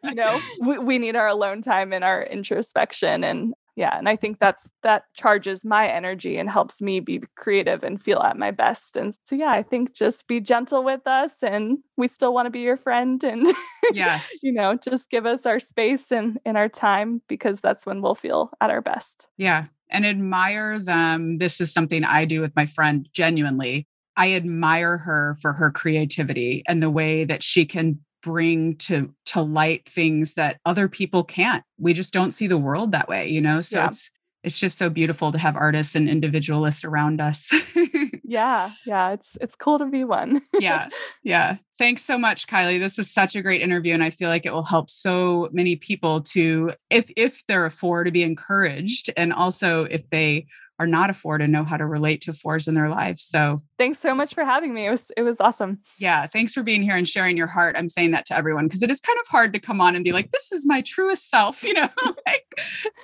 you 0.04 0.16
know, 0.16 0.40
we, 0.62 0.78
we 0.80 1.00
need 1.00 1.16
our 1.16 1.28
alone 1.28 1.62
time 1.62 1.94
and 1.94 2.04
our 2.04 2.24
introspection. 2.24 3.24
And 3.24 3.54
yeah 3.78 3.98
and 3.98 4.10
i 4.10 4.16
think 4.16 4.40
that's 4.40 4.74
that 4.84 5.04
charges 5.14 5.64
my 5.64 5.88
energy 5.88 6.38
and 6.38 6.50
helps 6.50 6.82
me 6.82 7.00
be 7.00 7.22
creative 7.38 7.84
and 7.84 8.02
feel 8.02 8.20
at 8.20 8.36
my 8.36 8.52
best 8.52 8.98
and 8.98 9.16
so 9.24 9.36
yeah 9.36 9.52
i 9.52 9.64
think 9.64 9.94
just 9.94 10.28
be 10.28 10.42
gentle 10.42 10.84
with 10.84 11.06
us 11.08 11.32
and 11.42 11.78
we 11.96 12.08
still 12.08 12.34
want 12.34 12.46
to 12.46 12.50
be 12.50 12.60
your 12.60 12.76
friend 12.76 13.24
and 13.24 13.48
yes 13.94 14.28
you 14.44 14.52
know 14.52 14.76
just 14.76 15.10
give 15.10 15.26
us 15.26 15.46
our 15.46 15.60
space 15.60 16.12
and 16.12 16.40
in 16.46 16.58
our 16.58 16.68
time 16.68 17.22
because 17.30 17.62
that's 17.62 17.86
when 17.86 18.02
we'll 18.02 18.16
feel 18.16 18.52
at 18.60 18.70
our 18.70 18.82
best 18.82 19.28
yeah 19.38 19.66
and 19.90 20.06
admire 20.06 20.78
them 20.80 21.38
this 21.38 21.62
is 21.62 21.72
something 21.72 22.04
i 22.04 22.26
do 22.26 22.42
with 22.42 22.54
my 22.56 22.66
friend 22.66 23.08
genuinely 23.14 23.88
I 24.18 24.34
admire 24.34 24.98
her 24.98 25.38
for 25.42 25.54
her 25.54 25.72
creativity 25.72 26.64
and 26.68 26.82
the 26.82 26.90
way 26.90 27.24
that 27.24 27.44
she 27.44 27.66
can 27.66 28.00
bring 28.24 28.76
to 28.76 29.14
to 29.28 29.42
light 29.42 29.88
things 29.88 30.34
that 30.34 30.60
other 30.66 30.90
people 30.90 31.24
can't. 31.24 31.64
We 31.78 31.94
just 31.94 32.14
don't 32.14 32.32
see 32.32 32.48
the 32.48 32.58
world 32.58 32.92
that 32.92 33.08
way 33.08 33.30
you 33.30 33.40
know? 33.40 33.62
So 33.62 33.78
yeah. 33.78 33.88
it's 33.88 34.12
it's 34.44 34.60
just 34.60 34.78
so 34.78 34.90
beautiful 34.90 35.32
to 35.32 35.38
have 35.38 35.56
artists 35.56 35.96
and 35.96 36.10
individualists 36.10 36.84
around 36.84 37.22
us. 37.22 37.50
Yeah 38.30 38.72
yeah 38.86 39.12
it's 39.12 39.38
it's 39.40 39.56
cool 39.56 39.80
to 39.80 39.86
be 39.86 40.04
one. 40.04 40.42
Yeah 40.60 40.90
yeah. 41.24 41.58
Thanks 41.78 42.04
so 42.04 42.18
much 42.18 42.46
kylie. 42.46 42.78
This 42.78 42.98
was 42.98 43.10
such 43.10 43.38
a 43.38 43.42
great 43.42 43.62
interview 43.62 43.94
and 43.94 44.04
i 44.04 44.10
feel 44.10 44.28
like 44.28 44.46
it 44.46 44.52
will 44.52 44.64
help 44.64 44.90
so 44.90 45.48
many 45.54 45.78
people 45.78 46.22
to 46.22 46.74
if 46.90 47.10
if 47.16 47.44
they're 47.48 47.66
a 47.66 47.72
four 47.72 48.04
to 48.04 48.12
be 48.12 48.24
encouraged 48.24 49.10
and 49.16 49.32
also 49.32 49.86
if 49.86 50.10
they 50.10 50.46
are 50.80 50.88
not 50.88 51.10
a 51.10 51.14
four 51.14 51.38
to 51.38 51.48
know 51.48 51.64
how 51.64 51.78
to 51.78 51.86
relate 51.86 52.22
to 52.22 52.34
fours 52.34 52.68
in 52.68 52.76
their 52.76 52.90
lives. 52.90 53.24
So 53.24 53.60
thanks 53.78 54.00
so 54.00 54.14
much 54.14 54.34
for 54.34 54.44
having 54.44 54.74
me. 54.74 54.88
It 54.88 54.92
was 54.92 55.12
it 55.18 55.24
was 55.24 55.40
awesome. 55.40 55.80
Yeah, 55.98 56.28
thanks 56.28 56.54
for 56.54 56.64
being 56.64 56.84
here 56.84 56.96
and 56.96 57.08
sharing 57.08 57.38
your 57.38 57.48
heart. 57.48 57.76
I'm 57.78 57.90
saying 57.90 58.12
that 58.12 58.26
to 58.28 58.36
everyone 58.36 58.68
because 58.68 58.84
it 58.84 58.92
is 58.92 59.00
kind 59.00 59.18
of 59.20 59.28
hard 59.28 59.54
to 59.54 59.60
come 59.60 59.82
on 59.82 59.96
and 59.96 60.04
be 60.04 60.12
like, 60.12 60.32
this 60.32 60.52
is 60.52 60.66
my 60.66 60.82
truest 60.82 61.30
self, 61.30 61.64
you 61.68 61.74
know? 61.74 61.90
like, 62.26 62.46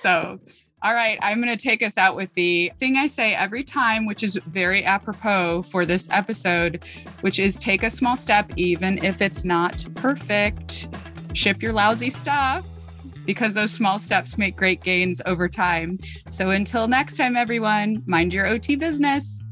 so 0.01 0.39
all 0.83 0.93
right, 0.93 1.17
I'm 1.21 1.41
going 1.41 1.55
to 1.55 1.61
take 1.61 1.81
us 1.81 1.97
out 1.97 2.17
with 2.17 2.33
the 2.33 2.69
thing 2.77 2.97
I 2.97 3.07
say 3.07 3.33
every 3.33 3.63
time, 3.63 4.05
which 4.05 4.21
is 4.21 4.35
very 4.47 4.83
apropos 4.83 5.61
for 5.61 5.85
this 5.85 6.09
episode, 6.11 6.83
which 7.21 7.39
is 7.39 7.55
take 7.55 7.83
a 7.83 7.89
small 7.89 8.17
step, 8.17 8.51
even 8.57 9.01
if 9.01 9.21
it's 9.21 9.45
not 9.45 9.85
perfect. 9.95 10.89
Ship 11.33 11.61
your 11.63 11.71
lousy 11.71 12.09
stuff 12.09 12.65
because 13.25 13.53
those 13.53 13.71
small 13.71 13.99
steps 13.99 14.37
make 14.37 14.55
great 14.55 14.81
gains 14.81 15.21
over 15.25 15.47
time. 15.49 15.99
So 16.29 16.49
until 16.51 16.87
next 16.87 17.17
time, 17.17 17.35
everyone, 17.35 18.01
mind 18.07 18.33
your 18.33 18.47
OT 18.47 18.75
business. 18.75 19.42